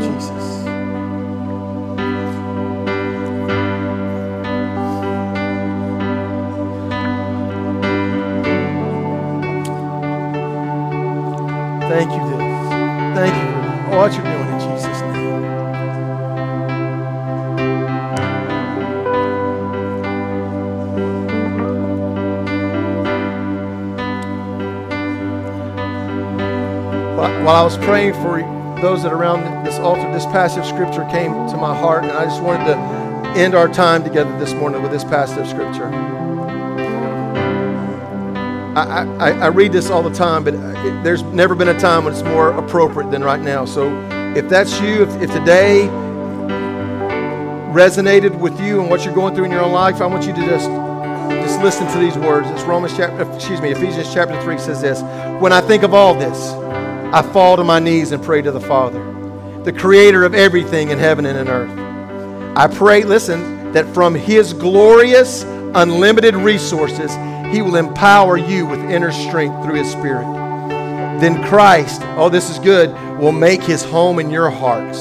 I 27.61 27.63
was 27.63 27.77
praying 27.77 28.13
for 28.13 28.39
those 28.81 29.03
that 29.03 29.13
are 29.13 29.15
around 29.15 29.63
this 29.63 29.77
altar, 29.77 30.11
this 30.11 30.25
passage 30.25 30.61
of 30.61 30.65
scripture 30.65 31.07
came 31.11 31.31
to 31.47 31.57
my 31.57 31.77
heart, 31.77 32.03
and 32.03 32.11
I 32.11 32.25
just 32.25 32.41
wanted 32.41 32.65
to 32.65 32.75
end 33.39 33.53
our 33.53 33.67
time 33.67 34.03
together 34.03 34.35
this 34.39 34.51
morning 34.55 34.81
with 34.81 34.91
this 34.91 35.03
passage 35.03 35.37
of 35.37 35.47
scripture. 35.47 35.85
I, 38.75 39.03
I, 39.19 39.31
I 39.33 39.47
read 39.49 39.73
this 39.73 39.91
all 39.91 40.01
the 40.01 40.09
time, 40.09 40.43
but 40.43 40.55
it, 40.55 41.03
there's 41.03 41.21
never 41.21 41.53
been 41.53 41.67
a 41.67 41.79
time 41.79 42.05
when 42.05 42.13
it's 42.13 42.23
more 42.23 42.49
appropriate 42.53 43.11
than 43.11 43.23
right 43.23 43.39
now. 43.39 43.65
So 43.65 43.95
if 44.35 44.49
that's 44.49 44.81
you, 44.81 45.03
if, 45.03 45.21
if 45.21 45.31
today 45.31 45.87
resonated 47.71 48.39
with 48.39 48.59
you 48.59 48.81
and 48.81 48.89
what 48.89 49.05
you're 49.05 49.13
going 49.13 49.35
through 49.35 49.45
in 49.45 49.51
your 49.51 49.61
own 49.61 49.71
life, 49.71 50.01
I 50.01 50.07
want 50.07 50.25
you 50.25 50.33
to 50.33 50.45
just 50.47 50.67
just 51.45 51.61
listen 51.61 51.87
to 51.91 51.99
these 51.99 52.17
words. 52.17 52.49
It's 52.49 52.63
Romans 52.63 52.97
chapter, 52.97 53.31
excuse 53.35 53.61
me, 53.61 53.69
Ephesians 53.69 54.11
chapter 54.11 54.41
3 54.41 54.57
says 54.57 54.81
this. 54.81 55.01
When 55.39 55.53
I 55.53 55.61
think 55.61 55.83
of 55.83 55.93
all 55.93 56.15
this, 56.15 56.60
I 57.13 57.21
fall 57.21 57.57
to 57.57 57.63
my 57.65 57.79
knees 57.79 58.13
and 58.13 58.23
pray 58.23 58.41
to 58.41 58.51
the 58.51 58.61
Father, 58.61 59.03
the 59.63 59.73
creator 59.73 60.23
of 60.23 60.33
everything 60.33 60.91
in 60.91 60.97
heaven 60.97 61.25
and 61.25 61.37
in 61.37 61.49
earth. 61.49 62.57
I 62.57 62.67
pray, 62.67 63.03
listen, 63.03 63.73
that 63.73 63.85
from 63.93 64.15
his 64.15 64.53
glorious, 64.53 65.43
unlimited 65.43 66.35
resources, 66.35 67.11
he 67.53 67.61
will 67.61 67.75
empower 67.75 68.37
you 68.37 68.65
with 68.65 68.79
inner 68.79 69.11
strength 69.11 69.61
through 69.61 69.75
his 69.75 69.91
spirit. 69.91 70.23
Then 71.19 71.43
Christ, 71.43 72.01
oh, 72.15 72.29
this 72.29 72.49
is 72.49 72.59
good, 72.59 72.91
will 73.19 73.33
make 73.33 73.61
his 73.61 73.83
home 73.83 74.17
in 74.17 74.29
your 74.29 74.49
hearts 74.49 74.99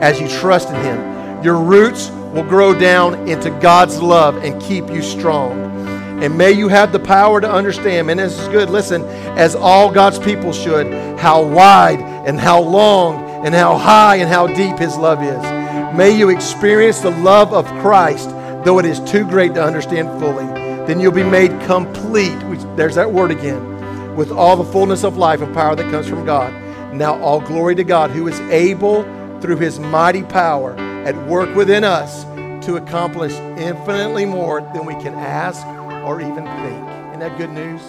as 0.00 0.20
you 0.20 0.28
trust 0.28 0.68
in 0.68 0.76
him. 0.76 1.42
Your 1.42 1.58
roots 1.58 2.10
will 2.32 2.44
grow 2.44 2.72
down 2.72 3.28
into 3.28 3.50
God's 3.58 4.00
love 4.00 4.36
and 4.44 4.62
keep 4.62 4.88
you 4.90 5.02
strong. 5.02 5.87
And 6.22 6.36
may 6.36 6.50
you 6.50 6.68
have 6.68 6.90
the 6.92 6.98
power 6.98 7.40
to 7.40 7.50
understand, 7.50 8.10
and 8.10 8.18
this 8.18 8.38
is 8.38 8.48
good, 8.48 8.70
listen, 8.70 9.04
as 9.38 9.54
all 9.54 9.90
God's 9.90 10.18
people 10.18 10.52
should, 10.52 10.86
how 11.18 11.42
wide 11.42 12.00
and 12.00 12.40
how 12.40 12.60
long 12.60 13.24
and 13.46 13.54
how 13.54 13.78
high 13.78 14.16
and 14.16 14.28
how 14.28 14.48
deep 14.48 14.78
his 14.78 14.96
love 14.96 15.22
is. 15.22 15.96
May 15.96 16.10
you 16.10 16.28
experience 16.28 17.00
the 17.00 17.10
love 17.10 17.52
of 17.52 17.66
Christ, 17.80 18.30
though 18.64 18.78
it 18.80 18.84
is 18.84 18.98
too 19.00 19.24
great 19.26 19.54
to 19.54 19.62
understand 19.62 20.08
fully. 20.20 20.44
Then 20.86 20.98
you'll 21.00 21.12
be 21.12 21.22
made 21.22 21.52
complete. 21.62 22.42
which- 22.48 22.60
There's 22.76 22.96
that 22.96 23.12
word 23.12 23.30
again. 23.30 24.16
With 24.16 24.32
all 24.32 24.56
the 24.56 24.64
fullness 24.64 25.04
of 25.04 25.16
life 25.16 25.40
and 25.40 25.54
power 25.54 25.76
that 25.76 25.90
comes 25.90 26.08
from 26.08 26.24
God. 26.24 26.52
Now, 26.92 27.20
all 27.22 27.40
glory 27.40 27.76
to 27.76 27.84
God, 27.84 28.10
who 28.10 28.26
is 28.26 28.40
able, 28.50 29.04
through 29.40 29.58
his 29.58 29.78
mighty 29.78 30.22
power, 30.22 30.74
at 31.04 31.16
work 31.28 31.54
within 31.54 31.84
us 31.84 32.24
to 32.66 32.76
accomplish 32.76 33.32
infinitely 33.56 34.26
more 34.26 34.60
than 34.74 34.84
we 34.84 34.94
can 34.94 35.14
ask 35.14 35.64
or 36.04 36.20
even 36.20 36.44
think. 36.44 36.88
Isn't 37.08 37.20
that 37.20 37.36
good 37.38 37.50
news? 37.50 37.82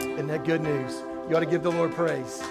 Isn't 0.00 0.28
that 0.28 0.44
good 0.44 0.62
news? 0.62 1.02
You 1.28 1.36
ought 1.36 1.40
to 1.40 1.46
give 1.46 1.62
the 1.62 1.72
Lord 1.72 1.94
praise. 1.94 2.42